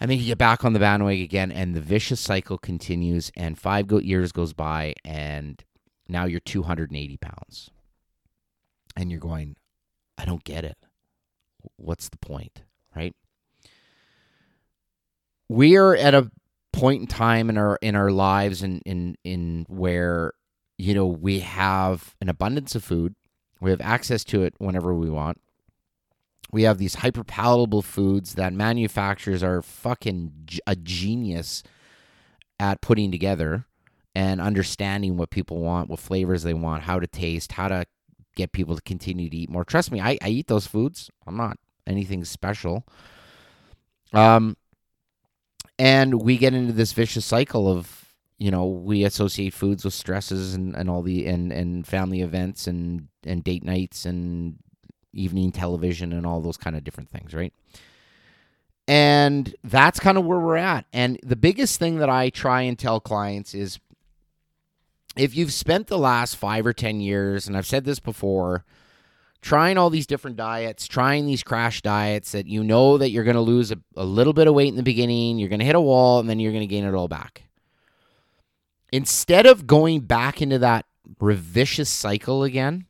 And 0.00 0.10
then 0.10 0.18
you 0.18 0.24
get 0.24 0.38
back 0.38 0.64
on 0.64 0.72
the 0.72 0.78
bandwagon 0.78 1.22
again, 1.22 1.52
and 1.52 1.74
the 1.74 1.80
vicious 1.80 2.20
cycle 2.20 2.56
continues. 2.56 3.30
And 3.36 3.58
five 3.58 3.86
go- 3.86 3.98
years 3.98 4.32
goes 4.32 4.54
by, 4.54 4.94
and 5.04 5.62
now 6.08 6.24
you're 6.24 6.40
280 6.40 7.16
pounds. 7.18 7.70
And 8.96 9.10
you're 9.10 9.20
going, 9.20 9.56
I 10.16 10.24
don't 10.24 10.44
get 10.44 10.64
it. 10.64 10.78
What's 11.76 12.08
the 12.08 12.16
point? 12.16 12.62
Right? 12.96 13.14
We 15.48 15.76
are 15.76 15.94
at 15.94 16.14
a 16.14 16.30
point 16.72 17.02
in 17.02 17.06
time 17.06 17.50
in 17.50 17.58
our 17.58 17.78
in 17.82 17.96
our 17.96 18.10
lives 18.10 18.62
and 18.62 18.80
in, 18.86 19.16
in 19.24 19.32
in 19.32 19.66
where 19.68 20.32
you 20.80 20.94
know 20.94 21.06
we 21.06 21.40
have 21.40 22.14
an 22.20 22.28
abundance 22.28 22.74
of 22.74 22.82
food. 22.82 23.14
We 23.60 23.70
have 23.70 23.80
access 23.80 24.24
to 24.24 24.42
it 24.42 24.54
whenever 24.58 24.94
we 24.94 25.10
want. 25.10 25.40
We 26.50 26.62
have 26.64 26.78
these 26.78 26.96
hyper 26.96 27.22
palatable 27.22 27.82
foods 27.82 28.34
that 28.34 28.52
manufacturers 28.52 29.42
are 29.42 29.62
fucking 29.62 30.48
a 30.66 30.74
genius 30.74 31.62
at 32.58 32.80
putting 32.80 33.10
together 33.12 33.66
and 34.14 34.40
understanding 34.40 35.16
what 35.16 35.30
people 35.30 35.58
want 35.58 35.88
what 35.88 36.00
flavors 36.00 36.42
they 36.42 36.52
want 36.52 36.82
how 36.82 36.98
to 36.98 37.06
taste 37.06 37.52
how 37.52 37.68
to 37.68 37.84
get 38.34 38.52
people 38.52 38.74
to 38.74 38.82
continue 38.82 39.30
to 39.30 39.36
eat 39.36 39.50
more. 39.50 39.64
Trust 39.64 39.92
me 39.92 40.00
i, 40.00 40.18
I 40.22 40.28
eat 40.28 40.46
those 40.46 40.66
foods. 40.66 41.10
I'm 41.26 41.36
not 41.36 41.58
anything 41.86 42.24
special. 42.24 42.86
Um 44.12 44.56
and 45.78 46.22
we 46.22 46.36
get 46.36 46.54
into 46.54 46.72
this 46.72 46.92
vicious 46.92 47.24
cycle 47.24 47.70
of 47.70 47.99
you 48.40 48.50
know 48.50 48.66
we 48.66 49.04
associate 49.04 49.52
foods 49.52 49.84
with 49.84 49.94
stresses 49.94 50.54
and, 50.54 50.74
and 50.74 50.90
all 50.90 51.02
the 51.02 51.26
and, 51.26 51.52
and 51.52 51.86
family 51.86 52.22
events 52.22 52.66
and 52.66 53.06
and 53.24 53.44
date 53.44 53.62
nights 53.62 54.04
and 54.04 54.56
evening 55.12 55.52
television 55.52 56.12
and 56.12 56.26
all 56.26 56.40
those 56.40 56.56
kind 56.56 56.74
of 56.74 56.82
different 56.82 57.10
things 57.10 57.34
right 57.34 57.52
and 58.88 59.54
that's 59.62 60.00
kind 60.00 60.18
of 60.18 60.24
where 60.24 60.40
we're 60.40 60.56
at 60.56 60.86
and 60.92 61.20
the 61.22 61.36
biggest 61.36 61.78
thing 61.78 61.98
that 61.98 62.08
i 62.08 62.30
try 62.30 62.62
and 62.62 62.78
tell 62.78 62.98
clients 62.98 63.54
is 63.54 63.78
if 65.16 65.36
you've 65.36 65.52
spent 65.52 65.88
the 65.88 65.98
last 65.98 66.34
five 66.34 66.66
or 66.66 66.72
ten 66.72 67.00
years 67.00 67.46
and 67.46 67.56
i've 67.56 67.66
said 67.66 67.84
this 67.84 68.00
before 68.00 68.64
trying 69.42 69.78
all 69.78 69.88
these 69.88 70.06
different 70.06 70.36
diets, 70.36 70.86
trying 70.86 71.24
these 71.24 71.42
crash 71.42 71.80
diets 71.80 72.32
that 72.32 72.46
you 72.46 72.62
know 72.62 72.98
that 72.98 73.10
you're 73.10 73.24
going 73.24 73.36
to 73.36 73.40
lose 73.40 73.72
a, 73.72 73.78
a, 73.96 74.04
little 74.04 74.34
bit 74.34 74.46
of 74.46 74.52
weight 74.52 74.68
in 74.68 74.76
the 74.76 74.82
beginning, 74.82 75.38
you're 75.38 75.48
going 75.48 75.60
to 75.60 75.64
hit 75.64 75.74
a 75.74 75.80
wall, 75.80 76.20
and 76.20 76.28
then 76.28 76.38
you're 76.38 76.52
going 76.52 76.60
to 76.60 76.66
gain 76.66 76.84
it 76.84 76.92
all 76.92 77.08
back. 77.08 77.44
Instead 78.92 79.46
of 79.46 79.66
going 79.66 80.00
back 80.00 80.42
into 80.42 80.58
that 80.58 80.86
vicious 81.20 81.88
cycle 81.88 82.42
again, 82.42 82.86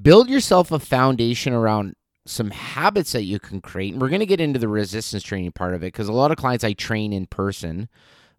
build 0.00 0.28
yourself 0.28 0.72
a 0.72 0.78
foundation 0.78 1.52
around 1.52 1.94
some 2.26 2.50
habits 2.50 3.12
that 3.12 3.24
you 3.24 3.38
can 3.38 3.60
create. 3.60 3.92
And 3.92 4.02
we're 4.02 4.08
going 4.08 4.20
to 4.20 4.26
get 4.26 4.40
into 4.40 4.58
the 4.58 4.68
resistance 4.68 5.22
training 5.22 5.52
part 5.52 5.74
of 5.74 5.82
it 5.82 5.92
because 5.92 6.08
a 6.08 6.12
lot 6.12 6.30
of 6.30 6.36
clients 6.36 6.64
I 6.64 6.72
train 6.74 7.12
in 7.12 7.26
person 7.26 7.88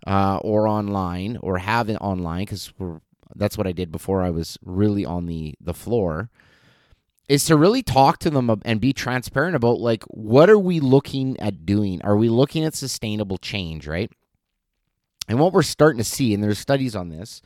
uh, 0.06 0.38
or 0.38 0.68
online 0.68 1.38
or 1.42 1.58
have 1.58 1.89
it 1.89 1.98
online 2.00 2.44
because 2.44 2.72
that's 3.36 3.58
what 3.58 3.68
I 3.68 3.72
did 3.72 3.92
before 3.92 4.22
I 4.22 4.30
was 4.30 4.58
really 4.63 5.06
on 5.06 5.26
the 5.26 5.56
the 5.60 5.74
floor 5.74 6.30
is 7.28 7.46
to 7.46 7.56
really 7.56 7.84
talk 7.84 8.18
to 8.20 8.30
them 8.30 8.50
and 8.65 8.82
be 8.82 8.92
transparent 8.92 9.56
about 9.56 9.80
like 9.80 10.04
what 10.06 10.50
are 10.50 10.58
we 10.58 10.80
looking 10.80 11.39
at 11.39 11.65
doing? 11.65 12.02
Are 12.04 12.18
we 12.18 12.28
looking 12.30 12.63
at 12.63 12.74
sustainable 12.74 13.38
change, 13.38 13.88
right? 13.88 14.12
And 15.30 15.39
what 15.39 15.54
we're 15.54 15.62
starting 15.62 16.00
to 16.00 16.04
see 16.04 16.34
and 16.34 16.44
there's 16.44 16.60
studies 16.60 16.96
on 16.96 17.10
this 17.10 17.42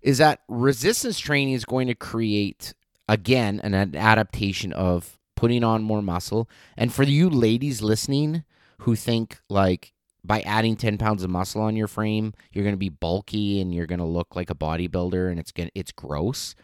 is 0.00 0.18
that 0.18 0.40
resistance 0.48 1.18
training 1.18 1.54
is 1.54 1.64
going 1.64 1.88
to 1.88 1.94
create 1.94 2.72
again 3.08 3.60
an 3.64 3.74
adaptation 3.96 4.72
of 4.72 5.18
putting 5.34 5.64
on 5.64 5.82
more 5.82 6.00
muscle. 6.00 6.48
And 6.76 6.92
for 6.92 7.02
you 7.02 7.28
ladies 7.28 7.82
listening 7.82 8.44
who 8.82 8.94
think 8.94 9.40
like 9.48 9.92
by 10.24 10.40
adding 10.42 10.76
10 10.76 10.98
pounds 10.98 11.24
of 11.24 11.30
muscle 11.30 11.60
on 11.60 11.74
your 11.74 11.88
frame, 11.88 12.34
you're 12.52 12.64
going 12.64 12.74
to 12.74 12.78
be 12.78 12.88
bulky 12.88 13.60
and 13.60 13.74
you're 13.74 13.86
going 13.86 13.98
to 13.98 14.04
look 14.04 14.36
like 14.36 14.50
a 14.50 14.54
bodybuilder 14.54 15.30
and 15.30 15.40
it's 15.40 15.52
going 15.52 15.70
it's 15.74 15.92
gross. 15.92 16.54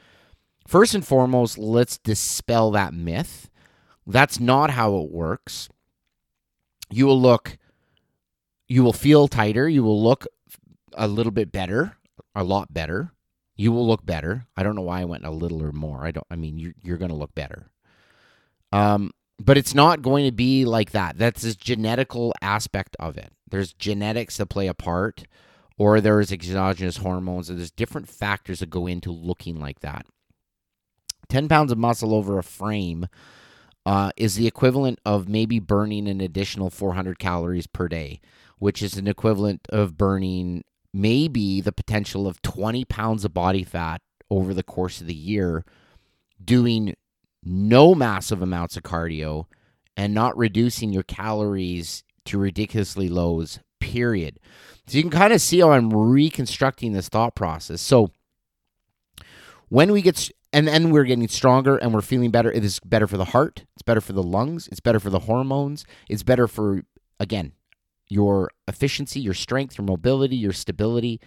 first 0.69 0.95
and 0.95 1.05
foremost, 1.07 1.59
let's 1.59 1.99
dispel 1.99 2.71
that 2.71 2.95
myth. 2.95 3.51
That's 4.07 4.38
not 4.38 4.71
how 4.71 4.97
it 4.99 5.11
works. 5.11 5.69
You 6.90 7.07
will 7.07 7.21
look, 7.21 7.59
you 8.69 8.83
will 8.83 8.93
feel 8.93 9.29
tighter. 9.29 9.69
You 9.69 9.83
will 9.83 10.03
look 10.03 10.27
a 10.96 11.09
little 11.09 11.33
bit 11.33 11.52
better, 11.52 11.96
a 12.35 12.44
lot 12.44 12.72
better. 12.72 13.12
You 13.57 13.70
will 13.72 13.87
look 13.87 14.04
better. 14.04 14.46
I 14.57 14.62
don't 14.62 14.74
know 14.74 14.83
why 14.83 15.00
I 15.00 15.04
went 15.04 15.24
a 15.24 15.30
little 15.30 15.62
or 15.62 15.72
more. 15.72 16.04
I 16.04 16.11
don't. 16.11 16.26
I 16.30 16.37
mean, 16.37 16.59
you're 16.59 16.74
you're 16.83 16.98
going 16.98 17.11
to 17.11 17.16
look 17.16 17.35
better. 17.35 17.70
Um, 18.72 19.12
but 19.38 19.57
it's 19.57 19.74
not 19.74 20.02
going 20.02 20.24
to 20.24 20.33
be 20.33 20.64
like 20.64 20.90
that. 20.92 21.18
That's 21.18 21.42
this 21.42 21.57
genetical 21.57 22.33
aspect 22.40 22.96
of 22.98 23.16
it. 23.16 23.33
There's 23.48 23.72
genetics 23.72 24.37
that 24.38 24.46
play 24.46 24.66
a 24.66 24.74
part, 24.74 25.24
or 25.78 26.00
there's 26.00 26.33
exogenous 26.33 26.98
hormones, 26.98 27.48
and 27.48 27.59
there's 27.59 27.70
different 27.70 28.09
factors 28.09 28.61
that 28.61 28.70
go 28.70 28.87
into 28.87 29.12
looking 29.12 29.61
like 29.61 29.80
that. 29.80 30.07
10 31.28 31.48
pounds 31.48 31.72
of 31.72 31.78
muscle 31.78 32.14
over 32.14 32.38
a 32.38 32.42
frame 32.42 33.07
uh, 33.87 34.11
is 34.16 34.37
the 34.37 34.46
equivalent 34.46 34.98
of 35.04 35.28
maybe 35.28 35.59
burning 35.59 36.09
an 36.09 36.20
additional 36.20 36.70
400 36.70 37.18
calories 37.18 37.66
per 37.66 37.88
day, 37.88 38.20
which 38.59 38.83
is 38.83 38.96
an 38.96 39.07
equivalent 39.07 39.66
of 39.70 39.96
burning 39.96 40.64
maybe 40.94 41.61
the 41.61 41.72
potential 41.72 42.26
of 42.26 42.40
20 42.40 42.85
pounds 42.85 43.24
of 43.24 43.35
body 43.35 43.64
fat 43.64 44.00
over 44.30 44.54
the 44.54 44.62
course 44.62 45.00
of 45.00 45.09
the 45.09 45.14
year 45.14 45.64
doing 46.42 46.94
no 47.42 47.94
massive 47.94 48.40
amounts 48.40 48.76
of 48.76 48.85
cardio 48.85 49.46
and 49.96 50.14
not 50.14 50.37
reducing 50.38 50.92
your 50.92 51.02
calories 51.02 52.04
to 52.24 52.38
ridiculously 52.38 53.09
lows, 53.09 53.59
period. 53.80 54.38
So 54.87 54.96
you 54.96 55.02
can 55.02 55.11
kind 55.11 55.33
of 55.33 55.40
see 55.40 55.61
how 55.61 55.72
I'm 55.72 55.90
reconstructing 55.90 56.92
this 56.92 57.09
thought 57.09 57.35
process. 57.35 57.80
So 57.80 58.11
when 59.68 59.92
we 59.92 60.00
get 60.00 60.30
and 60.52 60.68
then 60.68 60.90
we're 60.90 61.04
getting 61.04 61.26
stronger 61.26 61.76
and 61.76 61.92
we're 61.92 62.02
feeling 62.02 62.30
better, 62.30 62.52
it 62.52 62.64
is 62.64 62.78
better 62.80 63.09
for 63.09 63.16
the 63.16 63.26
heart, 63.26 63.64
it's 63.74 63.83
better 63.83 64.00
for 64.00 64.12
the 64.12 64.22
lungs, 64.22 64.68
it's 64.68 64.80
better 64.80 65.00
for 65.00 65.11
the 65.11 65.20
hormones, 65.20 65.85
it's 66.09 66.22
better 66.22 66.46
for 66.46 66.85
again, 67.18 67.52
your 68.09 68.51
efficiency, 68.69 69.21
your 69.21 69.35
strength, 69.35 69.79
your 69.79 69.87
mobility, 69.87 70.37
your 70.37 70.53
stability, 70.53 71.21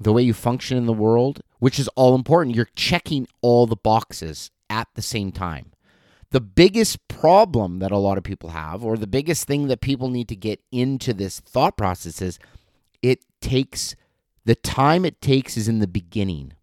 the 0.00 0.12
way 0.12 0.22
you 0.22 0.34
function 0.34 0.76
in 0.76 0.86
the 0.86 0.92
world, 0.92 1.42
which 1.58 1.78
is 1.78 1.88
all 1.88 2.14
important. 2.14 2.56
You're 2.56 2.68
checking 2.74 3.26
all 3.40 3.66
the 3.66 3.76
boxes 3.76 4.50
at 4.68 4.88
the 4.94 5.02
same 5.02 5.32
time. 5.32 5.72
The 6.30 6.40
biggest 6.40 7.06
problem 7.08 7.78
that 7.80 7.92
a 7.92 7.98
lot 7.98 8.18
of 8.18 8.24
people 8.24 8.50
have, 8.50 8.84
or 8.84 8.96
the 8.96 9.06
biggest 9.06 9.46
thing 9.46 9.68
that 9.68 9.80
people 9.80 10.08
need 10.08 10.28
to 10.28 10.36
get 10.36 10.60
into 10.72 11.12
this 11.12 11.40
thought 11.40 11.76
process 11.76 12.22
is 12.22 12.38
it 13.02 13.20
takes 13.40 13.94
the 14.44 14.54
time 14.54 15.04
it 15.04 15.20
takes 15.20 15.56
is 15.56 15.68
in 15.68 15.78
the 15.78 15.86
beginning. 15.86 16.54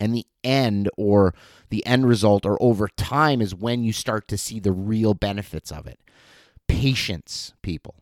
And 0.00 0.14
the 0.14 0.26
end 0.42 0.88
or 0.96 1.34
the 1.70 1.84
end 1.86 2.06
result 2.06 2.44
or 2.44 2.60
over 2.62 2.88
time 2.88 3.40
is 3.40 3.54
when 3.54 3.84
you 3.84 3.92
start 3.92 4.28
to 4.28 4.38
see 4.38 4.58
the 4.58 4.72
real 4.72 5.14
benefits 5.14 5.70
of 5.70 5.86
it. 5.86 5.98
Patience, 6.68 7.54
people. 7.62 7.96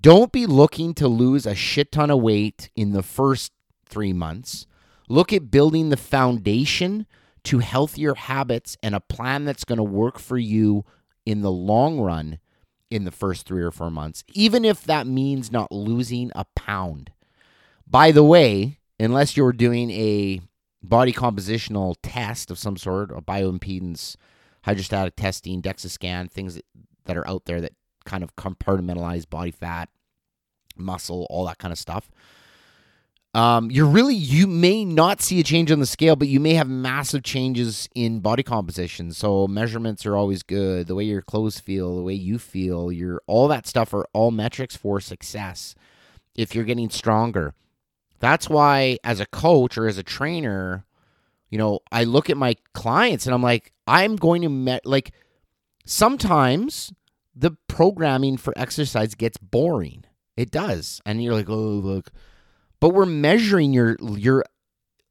Don't 0.00 0.32
be 0.32 0.46
looking 0.46 0.92
to 0.94 1.08
lose 1.08 1.46
a 1.46 1.54
shit 1.54 1.90
ton 1.90 2.10
of 2.10 2.20
weight 2.20 2.70
in 2.76 2.92
the 2.92 3.02
first 3.02 3.52
three 3.86 4.12
months. 4.12 4.66
Look 5.08 5.32
at 5.32 5.50
building 5.50 5.88
the 5.88 5.96
foundation 5.96 7.06
to 7.44 7.58
healthier 7.60 8.14
habits 8.14 8.76
and 8.82 8.94
a 8.94 9.00
plan 9.00 9.44
that's 9.44 9.64
going 9.64 9.78
to 9.78 9.82
work 9.82 10.18
for 10.18 10.38
you 10.38 10.84
in 11.24 11.40
the 11.40 11.50
long 11.50 12.00
run 12.00 12.38
in 12.90 13.04
the 13.04 13.10
first 13.10 13.46
three 13.46 13.62
or 13.62 13.70
four 13.70 13.90
months, 13.90 14.24
even 14.34 14.64
if 14.64 14.84
that 14.84 15.06
means 15.06 15.50
not 15.50 15.72
losing 15.72 16.30
a 16.34 16.44
pound. 16.54 17.10
By 17.86 18.12
the 18.12 18.24
way, 18.24 18.78
unless 19.00 19.36
you're 19.36 19.52
doing 19.52 19.90
a 19.90 20.40
body 20.82 21.12
compositional 21.12 21.96
test 22.02 22.50
of 22.50 22.58
some 22.58 22.76
sort, 22.76 23.10
a 23.10 23.20
bioimpedance, 23.20 24.16
hydrostatic 24.64 25.16
testing, 25.16 25.62
DEXA 25.62 25.90
scan, 25.90 26.28
things 26.28 26.60
that, 27.04 27.16
are 27.16 27.28
out 27.28 27.44
there 27.44 27.60
that 27.60 27.72
kind 28.04 28.22
of 28.22 28.36
compartmentalize 28.36 29.28
body 29.28 29.50
fat, 29.50 29.88
muscle, 30.76 31.26
all 31.30 31.46
that 31.46 31.58
kind 31.58 31.72
of 31.72 31.78
stuff 31.78 32.10
um, 33.34 33.68
you're 33.70 33.86
really 33.86 34.14
you 34.14 34.46
may 34.46 34.84
not 34.84 35.20
see 35.20 35.40
a 35.40 35.42
change 35.42 35.72
on 35.72 35.80
the 35.80 35.86
scale, 35.86 36.14
but 36.14 36.28
you 36.28 36.38
may 36.38 36.54
have 36.54 36.68
massive 36.68 37.24
changes 37.24 37.88
in 37.94 38.20
body 38.20 38.44
composition. 38.44 39.12
So 39.12 39.48
measurements 39.48 40.06
are 40.06 40.16
always 40.16 40.44
good. 40.44 40.86
The 40.86 40.94
way 40.94 41.04
your 41.04 41.20
clothes 41.20 41.58
feel, 41.58 41.96
the 41.96 42.02
way 42.02 42.14
you 42.14 42.38
feel, 42.38 42.92
your 42.92 43.20
all 43.26 43.48
that 43.48 43.66
stuff 43.66 43.92
are 43.92 44.06
all 44.12 44.30
metrics 44.30 44.76
for 44.76 45.00
success. 45.00 45.74
If 46.36 46.54
you're 46.54 46.64
getting 46.64 46.90
stronger, 46.90 47.54
that's 48.20 48.48
why 48.48 48.98
as 49.02 49.18
a 49.18 49.26
coach 49.26 49.76
or 49.76 49.88
as 49.88 49.98
a 49.98 50.04
trainer, 50.04 50.84
you 51.50 51.58
know, 51.58 51.80
I 51.90 52.04
look 52.04 52.30
at 52.30 52.36
my 52.36 52.54
clients 52.72 53.26
and 53.26 53.34
I'm 53.34 53.42
like, 53.42 53.72
I'm 53.88 54.14
going 54.14 54.42
to 54.42 54.48
met 54.48 54.86
like 54.86 55.12
sometimes 55.84 56.92
the 57.34 57.56
programming 57.68 58.36
for 58.36 58.52
exercise 58.56 59.14
gets 59.14 59.36
boring. 59.36 60.04
It 60.36 60.50
does, 60.50 61.00
and 61.06 61.22
you're 61.22 61.34
like, 61.34 61.48
oh 61.48 61.54
look 61.54 62.10
but 62.84 62.90
we're 62.90 63.06
measuring 63.06 63.72
your 63.72 63.96
your 64.00 64.44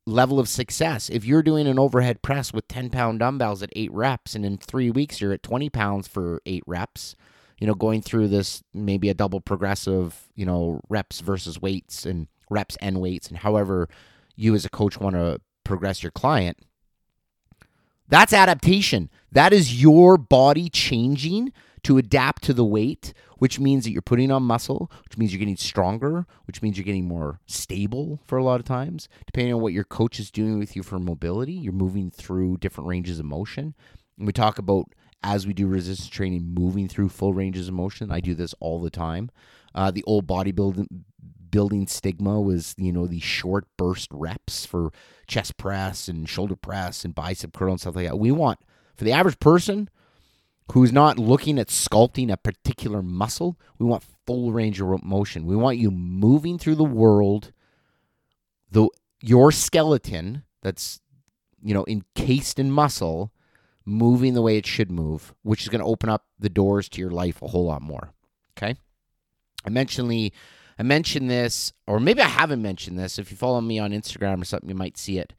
level 0.05 0.39
of 0.39 0.47
success. 0.47 1.09
If 1.09 1.25
you're 1.25 1.41
doing 1.41 1.65
an 1.65 1.79
overhead 1.79 2.21
press 2.21 2.53
with 2.53 2.67
10 2.67 2.91
pound 2.91 3.17
dumbbells 3.17 3.63
at 3.63 3.71
eight 3.75 3.91
reps, 3.91 4.35
and 4.35 4.45
in 4.45 4.57
three 4.57 4.91
weeks 4.91 5.19
you're 5.19 5.33
at 5.33 5.41
20 5.41 5.71
pounds 5.71 6.07
for 6.07 6.39
eight 6.45 6.61
reps, 6.67 7.15
you 7.59 7.65
know, 7.65 7.73
going 7.73 8.03
through 8.03 8.27
this 8.27 8.61
maybe 8.75 9.09
a 9.09 9.15
double 9.15 9.41
progressive, 9.41 10.29
you 10.35 10.45
know, 10.45 10.81
reps 10.87 11.21
versus 11.21 11.59
weights 11.59 12.05
and 12.05 12.27
reps 12.51 12.77
and 12.79 13.01
weights, 13.01 13.27
and 13.27 13.39
however 13.39 13.89
you 14.35 14.53
as 14.53 14.65
a 14.65 14.69
coach 14.69 14.99
want 14.99 15.15
to 15.15 15.41
progress 15.63 16.03
your 16.03 16.11
client. 16.11 16.59
That's 18.07 18.33
adaptation. 18.33 19.09
That 19.31 19.53
is 19.53 19.81
your 19.81 20.17
body 20.17 20.69
changing 20.69 21.53
to 21.83 21.97
adapt 21.97 22.43
to 22.43 22.53
the 22.53 22.65
weight, 22.65 23.13
which 23.37 23.59
means 23.59 23.83
that 23.83 23.91
you're 23.91 24.01
putting 24.01 24.31
on 24.31 24.43
muscle, 24.43 24.91
which 25.03 25.17
means 25.17 25.33
you're 25.33 25.39
getting 25.39 25.57
stronger, 25.57 26.25
which 26.45 26.61
means 26.61 26.77
you're 26.77 26.85
getting 26.85 27.07
more 27.07 27.39
stable 27.45 28.21
for 28.25 28.37
a 28.37 28.43
lot 28.43 28.59
of 28.59 28.65
times. 28.65 29.09
Depending 29.25 29.53
on 29.53 29.61
what 29.61 29.73
your 29.73 29.83
coach 29.83 30.19
is 30.19 30.31
doing 30.31 30.59
with 30.59 30.75
you 30.75 30.83
for 30.83 30.99
mobility, 30.99 31.53
you're 31.53 31.73
moving 31.73 32.09
through 32.09 32.57
different 32.57 32.87
ranges 32.87 33.19
of 33.19 33.25
motion. 33.25 33.73
And 34.17 34.27
we 34.27 34.33
talk 34.33 34.57
about 34.57 34.85
as 35.23 35.47
we 35.47 35.53
do 35.53 35.67
resistance 35.67 36.09
training, 36.09 36.53
moving 36.53 36.87
through 36.87 37.09
full 37.09 37.33
ranges 37.33 37.69
of 37.69 37.73
motion. 37.73 38.11
I 38.11 38.19
do 38.19 38.35
this 38.35 38.53
all 38.59 38.81
the 38.81 38.89
time. 38.89 39.29
Uh, 39.73 39.89
the 39.89 40.03
old 40.03 40.27
bodybuilding 40.27 40.87
building 41.53 41.85
stigma 41.85 42.41
was 42.41 42.73
you 42.79 42.91
know 42.91 43.05
these 43.05 43.21
short 43.21 43.67
burst 43.77 44.09
reps 44.11 44.65
for 44.65 44.91
chest 45.27 45.55
press 45.55 46.07
and 46.07 46.27
shoulder 46.27 46.55
press 46.55 47.05
and 47.05 47.13
bicep 47.13 47.53
curl 47.53 47.73
and 47.73 47.79
stuff 47.79 47.95
like 47.95 48.07
that. 48.07 48.17
We 48.17 48.31
want 48.31 48.59
for 48.95 49.03
the 49.03 49.11
average 49.11 49.39
person 49.39 49.87
who's 50.71 50.91
not 50.91 51.19
looking 51.19 51.59
at 51.59 51.67
sculpting 51.67 52.31
a 52.31 52.37
particular 52.37 53.03
muscle. 53.03 53.59
We 53.77 53.85
want 53.85 54.03
full 54.25 54.51
range 54.51 54.81
of 54.81 55.03
motion. 55.03 55.45
We 55.45 55.55
want 55.55 55.77
you 55.77 55.91
moving 55.91 56.57
through 56.57 56.75
the 56.75 56.83
world. 56.83 57.53
The 58.71 58.89
your 59.21 59.51
skeleton 59.51 60.43
that's 60.63 61.01
you 61.61 61.75
know 61.75 61.85
encased 61.87 62.57
in 62.57 62.71
muscle 62.71 63.31
moving 63.85 64.33
the 64.33 64.41
way 64.41 64.57
it 64.57 64.65
should 64.65 64.89
move, 64.89 65.35
which 65.43 65.61
is 65.61 65.69
going 65.69 65.81
to 65.81 65.87
open 65.87 66.09
up 66.09 66.25
the 66.39 66.49
doors 66.49 66.89
to 66.89 67.01
your 67.01 67.11
life 67.11 67.43
a 67.43 67.47
whole 67.47 67.65
lot 67.65 67.83
more. 67.83 68.11
Okay? 68.57 68.75
I 69.65 69.69
mentioned 69.69 70.09
the 70.09 70.33
I 70.77 70.83
mentioned 70.83 71.29
this, 71.29 71.73
or 71.87 71.99
maybe 71.99 72.21
I 72.21 72.27
haven't 72.27 72.61
mentioned 72.61 72.97
this. 72.97 73.19
If 73.19 73.31
you 73.31 73.37
follow 73.37 73.61
me 73.61 73.79
on 73.79 73.91
Instagram 73.91 74.41
or 74.41 74.45
something, 74.45 74.69
you 74.69 74.75
might 74.75 74.97
see 74.97 75.19
it. 75.19 75.33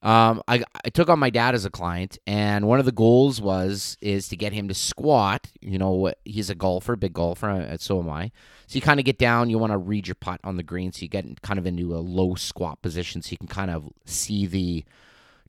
Um, 0.00 0.42
I, 0.46 0.62
I 0.84 0.90
took 0.90 1.08
on 1.08 1.18
my 1.18 1.30
dad 1.30 1.54
as 1.54 1.64
a 1.64 1.70
client, 1.70 2.18
and 2.26 2.68
one 2.68 2.78
of 2.78 2.84
the 2.84 2.92
goals 2.92 3.40
was 3.40 3.96
is 4.00 4.28
to 4.28 4.36
get 4.36 4.52
him 4.52 4.68
to 4.68 4.74
squat. 4.74 5.50
You 5.60 5.78
know, 5.78 6.12
he's 6.24 6.50
a 6.50 6.54
golfer, 6.54 6.94
big 6.94 7.14
golfer, 7.14 7.48
and 7.48 7.72
uh, 7.72 7.78
so 7.78 7.98
am 8.00 8.08
I. 8.08 8.30
So 8.68 8.76
you 8.76 8.80
kind 8.80 9.00
of 9.00 9.06
get 9.06 9.18
down, 9.18 9.50
you 9.50 9.58
want 9.58 9.72
to 9.72 9.78
read 9.78 10.06
your 10.06 10.14
putt 10.14 10.40
on 10.44 10.56
the 10.56 10.62
green, 10.62 10.92
so 10.92 11.02
you 11.02 11.08
get 11.08 11.42
kind 11.42 11.58
of 11.58 11.66
into 11.66 11.96
a 11.96 11.98
low 11.98 12.36
squat 12.36 12.80
position, 12.80 13.22
so 13.22 13.32
you 13.32 13.38
can 13.38 13.48
kind 13.48 13.72
of 13.72 13.88
see 14.04 14.46
the 14.46 14.84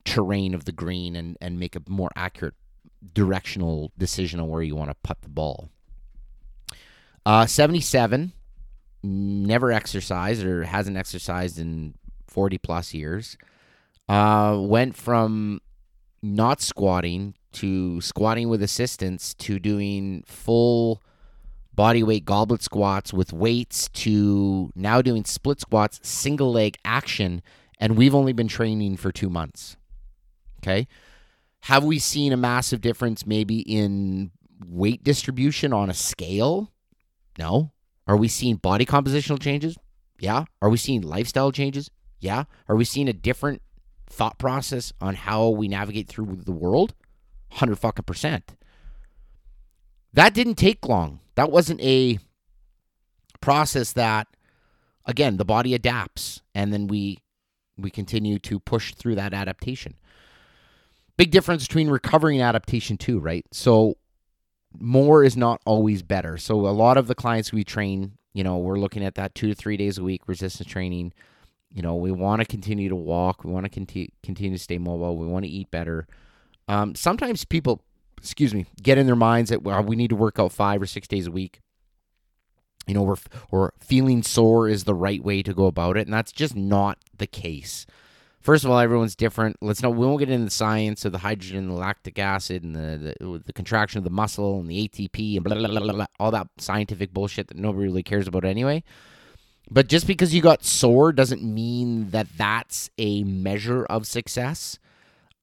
terrain 0.04 0.54
of 0.54 0.64
the 0.64 0.72
green 0.72 1.14
and 1.14 1.36
and 1.40 1.60
make 1.60 1.76
a 1.76 1.82
more 1.86 2.10
accurate 2.16 2.54
directional 3.14 3.92
decision 3.96 4.40
on 4.40 4.48
where 4.48 4.62
you 4.62 4.74
want 4.74 4.90
to 4.90 4.96
putt 5.02 5.22
the 5.22 5.28
ball. 5.28 5.68
Uh, 7.24 7.46
77, 7.46 8.32
never 9.02 9.72
exercised 9.72 10.44
or 10.44 10.64
hasn't 10.64 10.96
exercised 10.96 11.58
in 11.58 11.94
40 12.26 12.58
plus 12.58 12.94
years. 12.94 13.36
Uh, 14.08 14.58
went 14.60 14.96
from 14.96 15.60
not 16.22 16.60
squatting 16.60 17.34
to 17.52 18.00
squatting 18.00 18.48
with 18.48 18.62
assistance 18.62 19.34
to 19.34 19.58
doing 19.58 20.22
full 20.26 21.02
body 21.72 22.02
weight 22.02 22.24
goblet 22.24 22.62
squats 22.62 23.12
with 23.12 23.32
weights 23.32 23.88
to 23.90 24.70
now 24.74 25.00
doing 25.00 25.24
split 25.24 25.60
squats, 25.60 26.00
single 26.02 26.52
leg 26.52 26.76
action, 26.84 27.42
and 27.78 27.96
we've 27.96 28.14
only 28.14 28.32
been 28.32 28.48
training 28.48 28.96
for 28.96 29.10
two 29.10 29.30
months. 29.30 29.76
Okay. 30.62 30.86
Have 31.64 31.84
we 31.84 31.98
seen 31.98 32.32
a 32.32 32.36
massive 32.36 32.80
difference 32.80 33.26
maybe 33.26 33.60
in 33.60 34.30
weight 34.66 35.02
distribution 35.02 35.72
on 35.72 35.90
a 35.90 35.94
scale? 35.94 36.70
No. 37.38 37.72
Are 38.10 38.16
we 38.16 38.26
seeing 38.26 38.56
body 38.56 38.84
compositional 38.84 39.40
changes? 39.40 39.78
Yeah. 40.18 40.46
Are 40.60 40.68
we 40.68 40.78
seeing 40.78 41.00
lifestyle 41.00 41.52
changes? 41.52 41.92
Yeah. 42.18 42.42
Are 42.68 42.74
we 42.74 42.84
seeing 42.84 43.08
a 43.08 43.12
different 43.12 43.62
thought 44.08 44.36
process 44.36 44.92
on 45.00 45.14
how 45.14 45.50
we 45.50 45.68
navigate 45.68 46.08
through 46.08 46.40
the 46.44 46.50
world? 46.50 46.92
100 47.50 47.78
fucking 47.78 48.06
percent. 48.06 48.56
That 50.12 50.34
didn't 50.34 50.56
take 50.56 50.88
long. 50.88 51.20
That 51.36 51.52
wasn't 51.52 51.80
a 51.82 52.18
process 53.40 53.92
that 53.92 54.26
again, 55.06 55.36
the 55.36 55.44
body 55.44 55.72
adapts 55.72 56.42
and 56.52 56.72
then 56.72 56.88
we 56.88 57.18
we 57.78 57.90
continue 57.92 58.40
to 58.40 58.58
push 58.58 58.92
through 58.92 59.14
that 59.14 59.32
adaptation. 59.32 59.94
Big 61.16 61.30
difference 61.30 61.64
between 61.68 61.88
recovery 61.88 62.34
and 62.34 62.42
adaptation 62.42 62.96
too, 62.96 63.20
right? 63.20 63.46
So 63.52 63.98
more 64.78 65.24
is 65.24 65.36
not 65.36 65.60
always 65.64 66.02
better. 66.02 66.36
So 66.36 66.66
a 66.66 66.70
lot 66.70 66.96
of 66.96 67.06
the 67.06 67.14
clients 67.14 67.52
we 67.52 67.64
train, 67.64 68.12
you 68.32 68.44
know, 68.44 68.58
we're 68.58 68.78
looking 68.78 69.04
at 69.04 69.14
that 69.16 69.34
2 69.34 69.48
to 69.48 69.54
3 69.54 69.76
days 69.76 69.98
a 69.98 70.02
week 70.02 70.28
resistance 70.28 70.68
training. 70.68 71.12
You 71.72 71.82
know, 71.82 71.94
we 71.94 72.10
want 72.10 72.40
to 72.40 72.46
continue 72.46 72.88
to 72.88 72.96
walk, 72.96 73.44
we 73.44 73.52
want 73.52 73.64
to 73.64 73.70
continue 73.70 74.08
continue 74.22 74.56
to 74.56 74.62
stay 74.62 74.78
mobile, 74.78 75.16
we 75.16 75.26
want 75.26 75.44
to 75.44 75.50
eat 75.50 75.70
better. 75.70 76.06
Um, 76.68 76.94
sometimes 76.94 77.44
people, 77.44 77.82
excuse 78.18 78.54
me, 78.54 78.66
get 78.82 78.98
in 78.98 79.06
their 79.06 79.16
minds 79.16 79.50
that 79.50 79.62
well, 79.62 79.82
we 79.82 79.96
need 79.96 80.10
to 80.10 80.16
work 80.16 80.38
out 80.38 80.52
5 80.52 80.82
or 80.82 80.86
6 80.86 81.08
days 81.08 81.26
a 81.26 81.30
week 81.30 81.60
you 82.86 82.94
know, 82.94 83.04
or, 83.04 83.16
or 83.52 83.72
feeling 83.78 84.22
sore 84.22 84.68
is 84.68 84.82
the 84.82 84.94
right 84.94 85.22
way 85.22 85.42
to 85.44 85.54
go 85.54 85.66
about 85.66 85.96
it. 85.96 86.06
And 86.06 86.12
that's 86.12 86.32
just 86.32 86.56
not 86.56 86.98
the 87.16 87.26
case. 87.26 87.86
First 88.40 88.64
of 88.64 88.70
all, 88.70 88.78
everyone's 88.78 89.16
different. 89.16 89.56
Let's 89.60 89.82
know 89.82 89.90
we 89.90 90.06
won't 90.06 90.18
get 90.18 90.30
into 90.30 90.46
the 90.46 90.50
science 90.50 91.04
of 91.04 91.12
the 91.12 91.18
hydrogen 91.18 91.68
the 91.68 91.74
lactic 91.74 92.18
acid 92.18 92.64
and 92.64 92.74
the, 92.74 93.14
the, 93.20 93.42
the 93.44 93.52
contraction 93.52 93.98
of 93.98 94.04
the 94.04 94.10
muscle 94.10 94.60
and 94.60 94.68
the 94.68 94.88
ATP 94.88 95.36
and 95.36 95.44
blah, 95.44 95.54
blah, 95.54 95.68
blah, 95.68 95.92
blah, 95.92 96.06
all 96.18 96.30
that 96.30 96.48
scientific 96.56 97.12
bullshit 97.12 97.48
that 97.48 97.58
nobody 97.58 97.84
really 97.84 98.02
cares 98.02 98.26
about 98.26 98.46
anyway. 98.46 98.82
But 99.70 99.88
just 99.88 100.06
because 100.06 100.34
you 100.34 100.40
got 100.40 100.64
sore 100.64 101.12
doesn't 101.12 101.42
mean 101.42 102.10
that 102.10 102.28
that's 102.36 102.88
a 102.96 103.24
measure 103.24 103.84
of 103.84 104.06
success. 104.06 104.78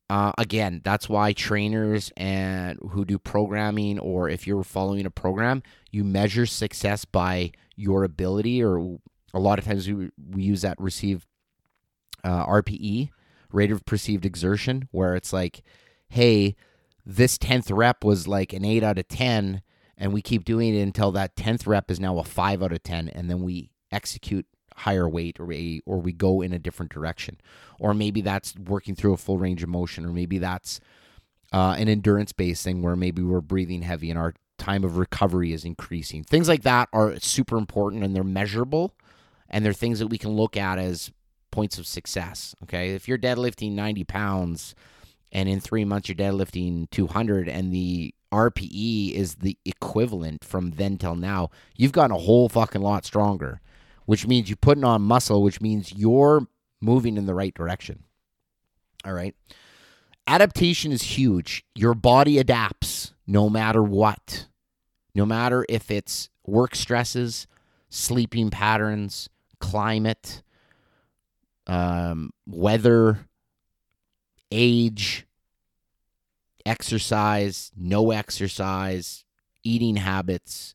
Uh, 0.09 0.31
again, 0.37 0.81
that's 0.83 1.07
why 1.07 1.33
trainers 1.33 2.11
and 2.17 2.79
who 2.91 3.05
do 3.05 3.19
programming, 3.19 3.99
or 3.99 4.27
if 4.27 4.47
you're 4.47 4.63
following 4.63 5.05
a 5.05 5.11
program, 5.11 5.61
you 5.91 6.03
measure 6.03 6.45
success 6.45 7.05
by 7.05 7.51
your 7.75 8.03
ability, 8.03 8.63
or 8.63 8.97
a 9.33 9.39
lot 9.39 9.59
of 9.59 9.65
times 9.65 9.87
we, 9.87 10.09
we 10.31 10.43
use 10.43 10.61
that 10.61 10.79
receive 10.79 11.27
uh, 12.23 12.45
RPE, 12.45 13.09
rate 13.51 13.71
of 13.71 13.85
perceived 13.85 14.25
exertion, 14.25 14.87
where 14.91 15.15
it's 15.15 15.33
like, 15.33 15.61
hey, 16.09 16.55
this 17.05 17.37
10th 17.37 17.75
rep 17.75 18.03
was 18.03 18.27
like 18.27 18.53
an 18.53 18.65
8 18.65 18.83
out 18.83 18.99
of 18.99 19.07
10, 19.07 19.61
and 19.97 20.13
we 20.13 20.21
keep 20.21 20.45
doing 20.45 20.75
it 20.75 20.81
until 20.81 21.11
that 21.13 21.35
10th 21.35 21.65
rep 21.67 21.89
is 21.89 21.99
now 21.99 22.17
a 22.17 22.23
5 22.23 22.63
out 22.63 22.73
of 22.73 22.83
10, 22.83 23.09
and 23.09 23.29
then 23.29 23.41
we 23.41 23.71
execute 23.91 24.45
higher 24.75 25.09
weight 25.09 25.39
or 25.39 25.45
we, 25.45 25.81
or 25.85 25.99
we 25.99 26.11
go 26.11 26.41
in 26.41 26.53
a 26.53 26.59
different 26.59 26.91
direction. 26.91 27.37
Or 27.79 27.93
maybe 27.93 28.21
that's 28.21 28.55
working 28.55 28.95
through 28.95 29.13
a 29.13 29.17
full 29.17 29.37
range 29.37 29.63
of 29.63 29.69
motion, 29.69 30.05
or 30.05 30.09
maybe 30.09 30.37
that's 30.37 30.79
uh, 31.53 31.75
an 31.77 31.87
endurance 31.87 32.33
based 32.33 32.63
thing 32.63 32.81
where 32.81 32.95
maybe 32.95 33.21
we're 33.21 33.41
breathing 33.41 33.81
heavy 33.81 34.09
and 34.09 34.19
our 34.19 34.33
time 34.57 34.83
of 34.83 34.97
recovery 34.97 35.53
is 35.53 35.63
increasing. 35.63 36.23
Things 36.23 36.47
like 36.47 36.63
that 36.63 36.89
are 36.91 37.19
super 37.19 37.57
important 37.57 38.03
and 38.03 38.15
they're 38.15 38.23
measurable 38.23 38.93
and 39.49 39.63
they're 39.63 39.73
things 39.73 39.99
that 39.99 40.07
we 40.07 40.17
can 40.17 40.31
look 40.31 40.57
at 40.57 40.77
as 40.77 41.11
points 41.57 41.79
of 41.79 41.87
success. 41.87 42.53
Okay. 42.61 42.91
If 42.91 43.07
you're 43.07 43.17
deadlifting 43.17 43.71
90 43.71 44.03
pounds 44.03 44.75
and 45.31 45.49
in 45.49 45.59
three 45.59 45.85
months 45.85 46.07
you're 46.07 46.15
deadlifting 46.15 46.87
200 46.91 47.49
and 47.49 47.73
the 47.73 48.13
RPE 48.31 49.13
is 49.13 49.35
the 49.35 49.57
equivalent 49.65 50.43
from 50.43 50.71
then 50.71 50.97
till 50.97 51.15
now, 51.15 51.49
you've 51.75 51.93
gotten 51.93 52.15
a 52.15 52.19
whole 52.19 52.47
fucking 52.47 52.81
lot 52.81 53.05
stronger 53.05 53.59
which 54.05 54.27
means 54.27 54.49
you're 54.49 54.55
putting 54.55 54.85
on 54.85 55.01
muscle, 55.01 55.41
which 55.43 55.59
means 55.59 55.91
you're 55.93 56.47
moving 56.79 57.17
in 57.17 57.25
the 57.25 57.33
right 57.33 57.53
direction. 57.55 58.03
All 59.03 59.13
right. 59.13 59.35
Adaptation 60.27 60.91
is 60.91 61.01
huge. 61.01 61.65
Your 61.75 61.95
body 61.95 62.37
adapts 62.37 63.13
no 63.25 63.49
matter 63.49 63.83
what, 63.83 64.47
no 65.15 65.25
matter 65.25 65.65
if 65.67 65.89
it's 65.89 66.29
work 66.45 66.75
stresses, 66.75 67.47
sleeping 67.89 68.49
patterns, 68.51 69.27
climate, 69.59 70.41
um, 71.67 72.31
weather, 72.47 73.27
age, 74.51 75.25
exercise, 76.65 77.71
no 77.75 78.11
exercise, 78.11 79.23
eating 79.63 79.97
habits. 79.97 80.73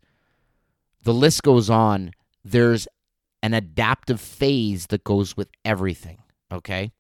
The 1.02 1.14
list 1.14 1.42
goes 1.42 1.68
on. 1.68 2.12
There's 2.44 2.86
an 3.42 3.54
adaptive 3.54 4.20
phase 4.20 4.86
that 4.88 5.04
goes 5.04 5.36
with 5.36 5.48
everything. 5.64 6.22
Okay. 6.52 6.92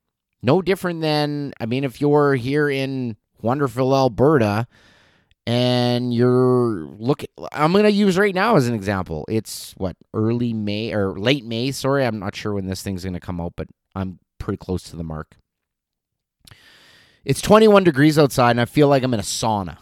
No 0.42 0.60
different 0.60 1.02
than, 1.02 1.52
I 1.60 1.66
mean, 1.66 1.84
if 1.84 2.00
you're 2.00 2.34
here 2.34 2.68
in 2.68 3.16
wonderful 3.40 3.94
Alberta 3.94 4.66
and 5.46 6.12
you're 6.12 6.88
looking, 6.98 7.28
I'm 7.52 7.72
going 7.72 7.84
to 7.84 7.92
use 7.92 8.18
right 8.18 8.34
now 8.34 8.56
as 8.56 8.66
an 8.66 8.74
example. 8.74 9.24
It's 9.28 9.72
what, 9.76 9.96
early 10.12 10.52
May 10.52 10.92
or 10.92 11.16
late 11.18 11.44
May? 11.44 11.70
Sorry, 11.70 12.04
I'm 12.04 12.18
not 12.18 12.34
sure 12.34 12.54
when 12.54 12.66
this 12.66 12.82
thing's 12.82 13.04
going 13.04 13.14
to 13.14 13.20
come 13.20 13.40
out, 13.40 13.52
but 13.56 13.68
I'm 13.94 14.18
pretty 14.38 14.58
close 14.58 14.82
to 14.84 14.96
the 14.96 15.04
mark. 15.04 15.36
It's 17.24 17.40
21 17.40 17.84
degrees 17.84 18.18
outside 18.18 18.52
and 18.52 18.60
I 18.60 18.64
feel 18.64 18.88
like 18.88 19.02
I'm 19.02 19.14
in 19.14 19.20
a 19.20 19.24
sauna. 19.24 19.78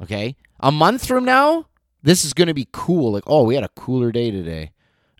Okay. 0.00 0.36
A 0.60 0.70
month 0.70 1.06
from 1.06 1.24
now, 1.24 1.66
this 2.02 2.24
is 2.24 2.32
going 2.32 2.48
to 2.48 2.54
be 2.54 2.68
cool. 2.72 3.12
Like, 3.12 3.24
oh, 3.26 3.44
we 3.44 3.54
had 3.56 3.64
a 3.64 3.70
cooler 3.70 4.12
day 4.12 4.30
today. 4.30 4.70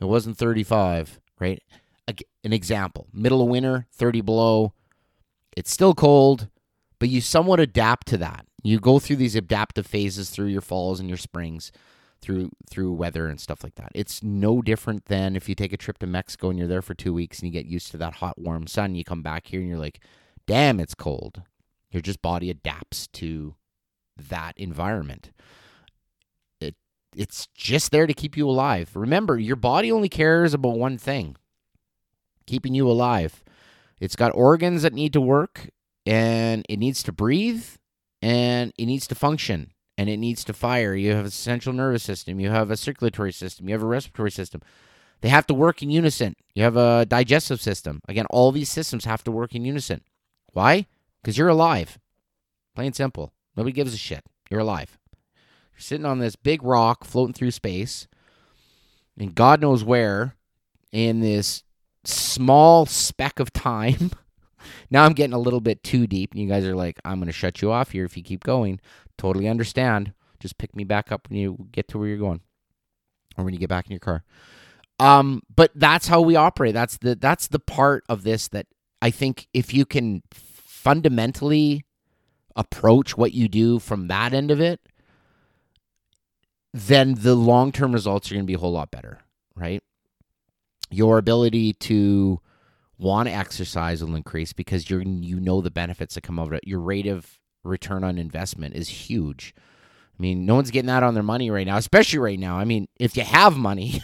It 0.01 0.05
wasn't 0.05 0.39
35, 0.39 1.21
right? 1.41 1.63
An 2.45 2.53
example 2.53 3.09
middle 3.13 3.43
of 3.43 3.49
winter, 3.49 3.87
30 3.93 4.21
below. 4.21 4.73
It's 5.57 5.73
still 5.73 5.95
cold, 5.95 6.49
but 6.99 7.09
you 7.09 7.21
somewhat 7.21 7.61
adapt 7.61 8.07
to 8.09 8.19
that. 8.19 8.47
You 8.63 8.79
go 8.79 8.99
through 8.99 9.17
these 9.17 9.35
adaptive 9.35 9.87
phases 9.87 10.31
through 10.31 10.47
your 10.47 10.61
falls 10.61 11.01
and 11.01 11.09
your 11.09 11.19
springs, 11.19 11.73
through 12.23 12.51
through 12.71 12.93
weather 12.93 13.29
and 13.29 13.41
stuff 13.41 13.63
like 13.63 13.75
that. 13.77 13.93
It's 13.95 14.23
no 14.23 14.63
different 14.63 15.07
than 15.07 15.37
if 15.37 15.49
you 15.49 15.55
take 15.55 15.73
a 15.73 15.77
trip 15.77 15.99
to 15.99 16.07
Mexico 16.07 16.51
and 16.51 16.59
you're 16.59 16.69
there 16.69 16.83
for 16.83 16.95
two 16.95 17.15
weeks 17.15 17.41
and 17.41 17.49
you 17.49 17.53
get 17.53 17.67
used 17.71 17.91
to 17.93 17.97
that 17.99 18.15
hot, 18.17 18.39
warm 18.39 18.67
sun. 18.67 18.95
You 18.95 19.05
come 19.05 19.23
back 19.23 19.49
here 19.49 19.61
and 19.61 19.69
you're 19.69 19.79
like, 19.79 20.01
damn, 20.47 20.81
it's 20.81 20.95
cold. 20.95 21.43
Your 21.91 22.03
just 22.03 22.23
body 22.23 22.51
adapts 22.51 23.07
to 23.09 23.55
that 24.17 24.57
environment 24.59 25.31
It 26.61 26.75
it's 27.15 27.49
just 27.55 27.91
there 27.93 28.07
to 28.07 28.15
keep 28.15 28.37
you 28.37 28.49
alive. 28.49 28.91
Remember, 28.95 29.39
your 29.39 29.57
body 29.57 29.93
only 29.93 30.09
cares 30.09 30.55
about 30.55 30.79
one 30.79 30.99
thing 30.99 31.37
keeping 32.47 32.75
you 32.75 32.91
alive. 32.91 33.45
It's 34.01 34.17
got 34.17 34.35
organs 34.35 34.83
that 34.83 34.93
need 34.95 35.13
to 35.15 35.21
work, 35.21 35.71
and 36.07 36.65
it 36.69 36.79
needs 36.79 37.03
to 37.05 37.13
breathe, 37.13 37.65
and 38.23 38.73
it 38.79 38.87
needs 38.87 39.07
to 39.09 39.15
function, 39.15 39.73
and 39.99 40.09
it 40.09 40.19
needs 40.19 40.45
to 40.45 40.53
fire. 40.53 40.95
You 40.95 41.13
have 41.15 41.27
a 41.27 41.31
central 41.31 41.75
nervous 41.75 42.03
system, 42.03 42.41
you 42.41 42.51
have 42.51 42.71
a 42.71 42.77
circulatory 42.77 43.33
system, 43.33 43.69
you 43.69 43.75
have 43.75 43.83
a 43.83 43.87
respiratory 43.87 44.31
system. 44.31 44.63
They 45.23 45.29
have 45.31 45.47
to 45.47 45.55
work 45.55 45.83
in 45.83 45.91
unison. 45.91 46.37
You 46.55 46.63
have 46.65 46.77
a 46.77 47.07
digestive 47.07 47.61
system. 47.61 48.01
Again, 48.07 48.27
all 48.29 48.53
these 48.53 48.69
systems 48.69 49.07
have 49.07 49.25
to 49.25 49.33
work 49.33 49.55
in 49.55 49.65
unison. 49.65 50.03
Why? 50.53 50.87
Because 51.23 51.39
you're 51.39 51.49
alive. 51.49 51.99
Plain 52.75 52.93
simple. 52.93 53.33
Nobody 53.57 53.73
gives 53.73 53.95
a 53.95 53.99
shit. 53.99 54.25
You're 54.51 54.61
alive. 54.61 54.99
You're 55.73 55.81
sitting 55.81 56.07
on 56.07 56.19
this 56.19 56.37
big 56.37 56.63
rock 56.63 57.05
floating 57.05 57.33
through 57.33 57.51
space, 57.53 58.07
and 59.19 59.35
God 59.35 59.61
knows 59.61 59.83
where, 59.83 60.37
in 60.93 61.21
this 61.21 61.63
small 62.05 62.87
speck 62.87 63.41
of 63.41 63.53
time. 63.53 64.11
now 64.91 65.05
I'm 65.05 65.13
getting 65.13 65.33
a 65.33 65.39
little 65.39 65.61
bit 65.61 65.83
too 65.83 66.07
deep, 66.07 66.33
and 66.33 66.41
you 66.41 66.49
guys 66.49 66.65
are 66.65 66.77
like, 66.77 67.01
I'm 67.05 67.19
going 67.19 67.27
to 67.27 67.33
shut 67.33 67.63
you 67.63 67.71
off 67.71 67.91
here 67.91 68.05
if 68.05 68.17
you 68.17 68.23
keep 68.23 68.45
going. 68.45 68.81
Totally 69.19 69.49
understand. 69.49 70.13
Just 70.41 70.59
pick 70.59 70.77
me 70.77 70.85
back 70.85 71.11
up 71.11 71.29
when 71.29 71.39
you 71.39 71.69
get 71.73 71.89
to 71.89 71.99
where 71.99 72.09
you're 72.09 72.19
going, 72.19 72.41
or 73.37 73.45
when 73.45 73.55
you 73.55 73.61
get 73.61 73.69
back 73.69 73.87
in 73.87 73.93
your 73.93 74.01
car. 74.01 74.25
Um, 74.99 75.43
but 75.55 75.73
that's 75.75 76.09
how 76.09 76.21
we 76.21 76.37
operate. 76.37 76.75
That's 76.75 76.99
the 76.99 77.15
that's 77.15 77.49
the 77.49 77.59
part 77.59 78.05
of 78.09 78.23
this 78.23 78.49
that 78.49 78.67
I 79.03 79.11
think 79.11 79.49
if 79.53 79.75
you 79.75 79.85
can 79.85 80.23
fundamentally 80.33 81.85
approach 82.55 83.17
what 83.17 83.33
you 83.33 83.49
do 83.49 83.79
from 83.79 84.09
that 84.09 84.33
end 84.33 84.51
of 84.51 84.61
it, 84.61 84.81
then 86.73 87.15
the 87.15 87.35
long 87.35 87.73
term 87.73 87.93
results 87.93 88.31
are 88.31 88.35
going 88.35 88.45
to 88.45 88.47
be 88.47 88.55
a 88.55 88.59
whole 88.59 88.73
lot 88.73 88.91
better, 88.91 89.19
right? 89.55 89.83
Your 90.91 91.19
ability 91.19 91.75
to 91.75 92.41
want 92.99 93.29
to 93.29 93.35
exercise 93.35 94.03
will 94.03 94.15
increase 94.15 94.53
because 94.53 94.89
you're 94.89 95.03
you 95.03 95.41
know 95.41 95.61
the 95.61 95.71
benefits 95.71 96.15
that 96.15 96.23
come 96.23 96.39
over 96.39 96.55
it. 96.55 96.67
Your 96.67 96.81
rate 96.81 97.07
of 97.07 97.39
return 97.65 98.05
on 98.05 98.19
investment 98.19 98.75
is 98.75 98.89
huge. 98.89 99.55
I 100.19 100.23
mean, 100.23 100.47
no 100.47 100.55
one's 100.55 100.71
getting 100.71 100.87
that 100.87 101.03
on 101.03 101.15
their 101.15 101.23
money 101.23 101.51
right 101.51 101.67
now, 101.67 101.77
especially 101.77 102.19
right 102.19 102.39
now. 102.39 102.59
I 102.59 102.65
mean, 102.65 102.89
if 102.99 103.17
you 103.19 103.23
have 103.23 103.57
money, 103.57 104.03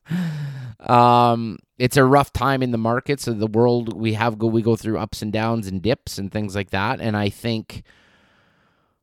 um, 0.80 1.58
it's 1.78 1.96
a 1.96 2.04
rough 2.04 2.32
time 2.32 2.62
in 2.62 2.70
the 2.70 2.78
markets 2.78 3.26
of 3.26 3.40
the 3.40 3.48
world. 3.48 3.92
We 3.92 4.12
have 4.12 4.38
go 4.38 4.46
we 4.46 4.62
go 4.62 4.76
through 4.76 4.98
ups 4.98 5.20
and 5.20 5.32
downs 5.32 5.66
and 5.66 5.82
dips 5.82 6.18
and 6.18 6.30
things 6.30 6.54
like 6.54 6.70
that, 6.70 7.00
and 7.00 7.16
I 7.16 7.28
think 7.28 7.82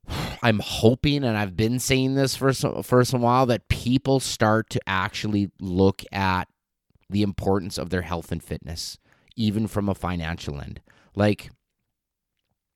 I'm 0.43 0.59
hoping, 0.59 1.23
and 1.23 1.37
I've 1.37 1.57
been 1.57 1.79
saying 1.79 2.15
this 2.15 2.35
for 2.35 2.53
some, 2.53 2.83
for 2.83 3.03
some 3.03 3.21
while, 3.21 3.45
that 3.47 3.67
people 3.67 4.19
start 4.19 4.69
to 4.71 4.81
actually 4.87 5.51
look 5.59 6.03
at 6.11 6.47
the 7.09 7.21
importance 7.23 7.77
of 7.77 7.89
their 7.89 8.03
health 8.03 8.31
and 8.31 8.41
fitness, 8.41 8.97
even 9.35 9.67
from 9.67 9.89
a 9.89 9.95
financial 9.95 10.59
end. 10.59 10.81
Like, 11.15 11.49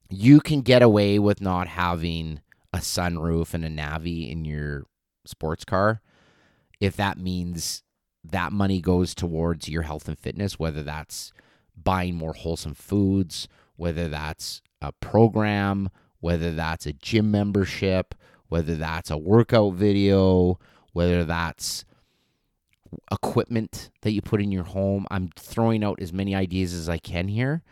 you 0.09 0.39
can 0.39 0.61
get 0.61 0.81
away 0.81 1.19
with 1.19 1.41
not 1.41 1.67
having 1.67 2.41
a 2.71 2.77
sunroof 2.77 3.53
and 3.53 3.65
a 3.65 3.69
Navi 3.69 4.31
in 4.31 4.45
your 4.45 4.83
sports 5.25 5.63
car 5.63 6.01
if 6.83 6.97
that 6.97 7.17
means 7.17 7.81
that 8.25 8.51
money 8.51 8.81
goes 8.81 9.15
towards 9.15 9.69
your 9.69 9.83
health 9.83 10.09
and 10.09 10.19
fitness, 10.19 10.59
whether 10.59 10.83
that's 10.83 11.31
buying 11.81 12.13
more 12.15 12.33
wholesome 12.33 12.73
foods, 12.73 13.47
whether 13.77 14.09
that's 14.09 14.61
a 14.81 14.91
program, 14.91 15.89
whether 16.19 16.51
that's 16.51 16.85
a 16.85 16.91
gym 16.91 17.31
membership, 17.31 18.13
whether 18.49 18.75
that's 18.75 19.09
a 19.09 19.17
workout 19.17 19.75
video, 19.75 20.59
whether 20.91 21.23
that's 21.23 21.85
equipment 23.11 23.89
that 24.01 24.11
you 24.11 24.21
put 24.21 24.41
in 24.41 24.51
your 24.51 24.63
home. 24.63 25.05
I'm 25.11 25.29
throwing 25.37 25.83
out 25.83 26.01
as 26.01 26.13
many 26.13 26.35
ideas 26.35 26.73
as 26.73 26.89
I 26.89 26.97
can 26.97 27.27
here 27.27 27.63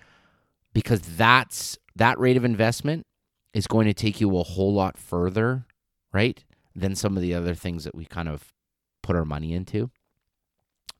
because 0.73 1.01
that's 1.01 1.77
that 1.95 2.19
rate 2.19 2.37
of 2.37 2.45
investment 2.45 3.05
is 3.53 3.67
going 3.67 3.87
to 3.87 3.93
take 3.93 4.21
you 4.21 4.37
a 4.37 4.43
whole 4.43 4.73
lot 4.73 4.97
further, 4.97 5.65
right? 6.13 6.43
Than 6.75 6.95
some 6.95 7.17
of 7.17 7.21
the 7.21 7.33
other 7.33 7.53
things 7.53 7.83
that 7.83 7.95
we 7.95 8.05
kind 8.05 8.29
of 8.29 8.53
put 9.01 9.15
our 9.15 9.25
money 9.25 9.53
into. 9.53 9.91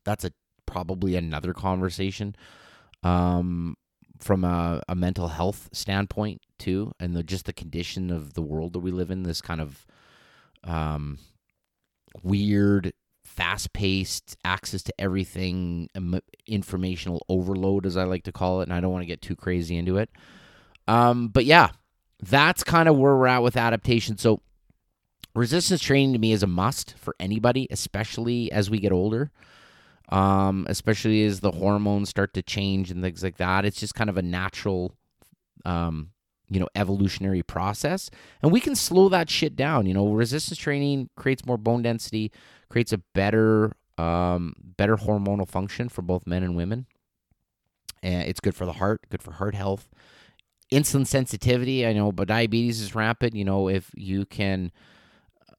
That's 0.03 0.25
a 0.25 0.31
probably 0.65 1.15
another 1.15 1.53
conversation 1.53 2.35
um, 3.03 3.75
from 4.19 4.43
a, 4.43 4.81
a, 4.87 4.95
mental 4.95 5.27
health 5.27 5.69
standpoint 5.73 6.41
too, 6.59 6.91
and 6.99 7.15
the, 7.15 7.23
just 7.23 7.45
the 7.45 7.53
condition 7.53 8.11
of 8.11 8.33
the 8.33 8.41
world 8.41 8.73
that 8.73 8.79
we 8.79 8.91
live 8.91 9.11
in. 9.11 9.23
This 9.23 9.41
kind 9.41 9.61
of 9.61 9.85
um, 10.63 11.19
weird, 12.23 12.93
fast-paced 13.35 14.37
access 14.43 14.83
to 14.83 14.93
everything, 14.99 15.89
informational 16.45 17.25
overload, 17.27 17.85
as 17.85 17.97
I 17.97 18.03
like 18.03 18.23
to 18.23 18.31
call 18.31 18.61
it. 18.61 18.63
And 18.63 18.73
I 18.73 18.79
don't 18.79 18.91
want 18.91 19.01
to 19.03 19.07
get 19.07 19.21
too 19.21 19.35
crazy 19.35 19.77
into 19.77 19.97
it. 19.97 20.09
Um, 20.87 21.29
but 21.29 21.45
yeah, 21.45 21.69
that's 22.21 22.63
kind 22.63 22.87
of 22.87 22.97
where 22.97 23.15
we're 23.15 23.27
at 23.27 23.43
with 23.43 23.57
adaptation. 23.57 24.17
So 24.17 24.41
resistance 25.33 25.81
training 25.81 26.13
to 26.13 26.19
me 26.19 26.31
is 26.31 26.43
a 26.43 26.47
must 26.47 26.95
for 26.97 27.15
anybody, 27.19 27.67
especially 27.71 28.51
as 28.51 28.69
we 28.69 28.79
get 28.79 28.91
older. 28.91 29.31
Um, 30.09 30.67
especially 30.67 31.23
as 31.23 31.39
the 31.39 31.51
hormones 31.51 32.09
start 32.09 32.33
to 32.33 32.41
change 32.41 32.91
and 32.91 33.01
things 33.01 33.23
like 33.23 33.37
that. 33.37 33.63
It's 33.63 33.79
just 33.79 33.95
kind 33.95 34.09
of 34.09 34.17
a 34.17 34.21
natural, 34.21 34.93
um, 35.63 36.10
you 36.51 36.59
know, 36.59 36.67
evolutionary 36.75 37.41
process, 37.41 38.09
and 38.43 38.51
we 38.51 38.59
can 38.59 38.75
slow 38.75 39.07
that 39.07 39.29
shit 39.29 39.55
down. 39.55 39.85
You 39.85 39.93
know, 39.93 40.11
resistance 40.11 40.59
training 40.59 41.09
creates 41.15 41.45
more 41.45 41.57
bone 41.57 41.81
density, 41.81 42.29
creates 42.69 42.91
a 42.91 42.97
better, 42.97 43.71
um, 43.97 44.53
better 44.77 44.97
hormonal 44.97 45.47
function 45.47 45.87
for 45.87 46.01
both 46.01 46.27
men 46.27 46.43
and 46.43 46.57
women. 46.57 46.87
And 48.03 48.27
it's 48.27 48.41
good 48.41 48.53
for 48.53 48.65
the 48.65 48.73
heart, 48.73 49.05
good 49.09 49.23
for 49.23 49.31
heart 49.31 49.55
health. 49.55 49.87
Insulin 50.73 51.07
sensitivity, 51.07 51.87
I 51.87 51.93
know, 51.93 52.11
but 52.11 52.27
diabetes 52.27 52.81
is 52.81 52.95
rampant. 52.95 53.33
You 53.33 53.45
know, 53.45 53.69
if 53.69 53.89
you 53.95 54.25
can 54.25 54.73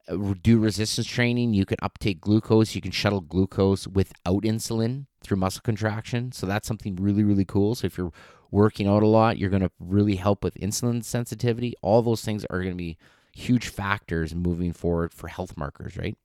uh, 0.09 0.35
do 0.42 0.59
resistance 0.59 1.07
training, 1.07 1.55
you 1.55 1.64
can 1.64 1.78
uptake 1.81 2.20
glucose. 2.20 2.74
You 2.74 2.83
can 2.83 2.90
shuttle 2.90 3.20
glucose 3.22 3.88
without 3.88 4.42
insulin 4.42 5.07
through 5.22 5.38
muscle 5.38 5.62
contraction. 5.64 6.33
So 6.33 6.46
that's 6.46 6.68
something 6.68 6.96
really, 6.96 7.24
really 7.24 7.46
cool. 7.46 7.74
So 7.76 7.87
if 7.87 7.96
you're 7.96 8.12
working 8.52 8.86
out 8.86 9.02
a 9.02 9.06
lot, 9.06 9.38
you're 9.38 9.50
going 9.50 9.62
to 9.62 9.72
really 9.80 10.16
help 10.16 10.44
with 10.44 10.54
insulin 10.54 11.02
sensitivity. 11.02 11.74
All 11.82 12.02
those 12.02 12.24
things 12.24 12.44
are 12.50 12.58
going 12.58 12.72
to 12.72 12.76
be 12.76 12.98
huge 13.34 13.68
factors 13.68 14.34
moving 14.34 14.72
forward 14.72 15.12
for 15.12 15.26
health 15.26 15.56
markers, 15.56 15.96
right? 15.96 16.16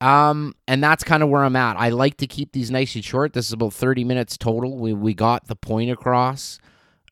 Um, 0.00 0.54
and 0.66 0.82
that's 0.82 1.04
kind 1.04 1.22
of 1.22 1.28
where 1.28 1.44
I'm 1.44 1.56
at. 1.56 1.76
I 1.76 1.90
like 1.90 2.16
to 2.18 2.26
keep 2.26 2.52
these 2.52 2.70
nice 2.70 2.94
and 2.94 3.04
short. 3.04 3.34
This 3.34 3.46
is 3.46 3.52
about 3.52 3.74
30 3.74 4.04
minutes 4.04 4.36
total. 4.36 4.78
We 4.78 4.92
we 4.92 5.14
got 5.14 5.46
the 5.46 5.54
point 5.54 5.90
across. 5.90 6.58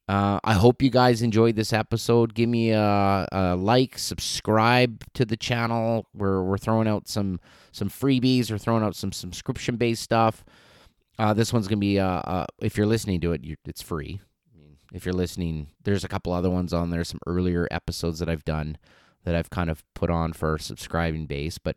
Uh, 0.08 0.40
I 0.42 0.54
hope 0.54 0.82
you 0.82 0.90
guys 0.90 1.22
enjoyed 1.22 1.54
this 1.54 1.72
episode. 1.72 2.34
Give 2.34 2.48
me 2.48 2.70
a, 2.70 3.28
a, 3.30 3.54
like, 3.54 3.96
subscribe 3.96 5.04
to 5.14 5.24
the 5.24 5.36
channel. 5.36 6.06
We're 6.12 6.42
we're 6.42 6.58
throwing 6.58 6.88
out 6.88 7.06
some 7.06 7.38
some 7.70 7.88
freebies. 7.88 8.50
We're 8.50 8.58
throwing 8.58 8.82
out 8.82 8.96
some 8.96 9.12
subscription 9.12 9.76
based 9.76 10.02
stuff. 10.02 10.44
Uh, 11.20 11.34
this 11.34 11.52
one's 11.52 11.68
gonna 11.68 11.78
be 11.78 12.00
uh, 12.00 12.06
uh 12.06 12.46
if 12.62 12.78
you're 12.78 12.86
listening 12.86 13.20
to 13.20 13.32
it, 13.32 13.42
it's 13.66 13.82
free. 13.82 14.20
If 14.92 15.04
you're 15.04 15.12
listening, 15.12 15.68
there's 15.84 16.02
a 16.02 16.08
couple 16.08 16.32
other 16.32 16.48
ones 16.50 16.72
on 16.72 16.88
there. 16.88 17.04
Some 17.04 17.20
earlier 17.26 17.68
episodes 17.70 18.18
that 18.20 18.28
I've 18.30 18.44
done 18.44 18.78
that 19.24 19.34
I've 19.34 19.50
kind 19.50 19.68
of 19.68 19.84
put 19.94 20.10
on 20.10 20.32
for 20.32 20.56
subscribing 20.56 21.26
base. 21.26 21.58
But 21.58 21.76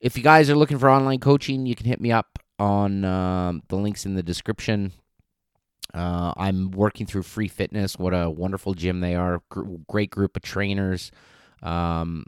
if 0.00 0.16
you 0.16 0.22
guys 0.22 0.48
are 0.48 0.56
looking 0.56 0.78
for 0.78 0.88
online 0.88 1.18
coaching, 1.18 1.66
you 1.66 1.74
can 1.74 1.86
hit 1.86 2.00
me 2.00 2.12
up 2.12 2.38
on 2.60 3.04
um, 3.04 3.62
the 3.68 3.76
links 3.76 4.06
in 4.06 4.14
the 4.14 4.22
description. 4.22 4.92
Uh, 5.92 6.32
I'm 6.36 6.70
working 6.70 7.06
through 7.06 7.24
Free 7.24 7.48
Fitness. 7.48 7.98
What 7.98 8.14
a 8.14 8.30
wonderful 8.30 8.74
gym 8.74 9.00
they 9.00 9.16
are. 9.16 9.42
great 9.88 10.10
group 10.10 10.36
of 10.36 10.42
trainers, 10.42 11.10
um, 11.62 12.24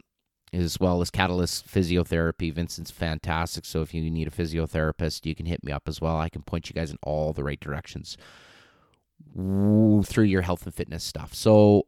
as 0.53 0.79
well 0.79 1.01
as 1.01 1.09
Catalyst 1.09 1.67
Physiotherapy. 1.67 2.53
Vincent's 2.53 2.91
fantastic. 2.91 3.65
So 3.65 3.81
if 3.81 3.93
you 3.93 4.09
need 4.09 4.27
a 4.27 4.31
physiotherapist, 4.31 5.25
you 5.25 5.35
can 5.35 5.45
hit 5.45 5.63
me 5.63 5.71
up 5.71 5.87
as 5.87 5.99
well. 5.99 6.17
I 6.17 6.29
can 6.29 6.43
point 6.43 6.69
you 6.69 6.73
guys 6.73 6.91
in 6.91 6.97
all 7.01 7.33
the 7.33 7.43
right 7.43 7.59
directions 7.59 8.17
through 9.35 10.25
your 10.25 10.41
health 10.43 10.65
and 10.65 10.73
fitness 10.73 11.03
stuff. 11.03 11.33
So 11.33 11.83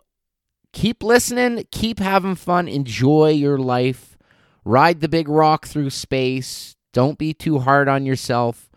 keep 0.74 1.04
listening, 1.04 1.66
keep 1.72 2.00
having 2.00 2.36
fun, 2.36 2.68
enjoy 2.68 3.30
your 3.30 3.58
life, 3.58 4.18
ride 4.64 5.02
the 5.02 5.10
big 5.10 5.30
rock 5.30 5.68
through 5.68 5.92
space. 5.92 6.76
Don't 6.92 7.18
be 7.18 7.34
too 7.34 7.60
hard 7.60 7.88
on 7.88 8.06
yourself. 8.06 8.70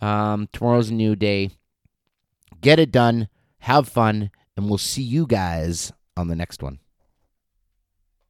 Um, 0.00 0.48
tomorrow's 0.52 0.90
a 0.90 0.94
new 0.94 1.16
day. 1.16 1.50
Get 2.60 2.78
it 2.78 2.92
done, 2.92 3.28
have 3.60 3.88
fun, 3.88 4.30
and 4.56 4.68
we'll 4.68 4.78
see 4.78 5.02
you 5.02 5.26
guys 5.26 5.92
on 6.16 6.28
the 6.28 6.36
next 6.36 6.62
one. 6.62 6.78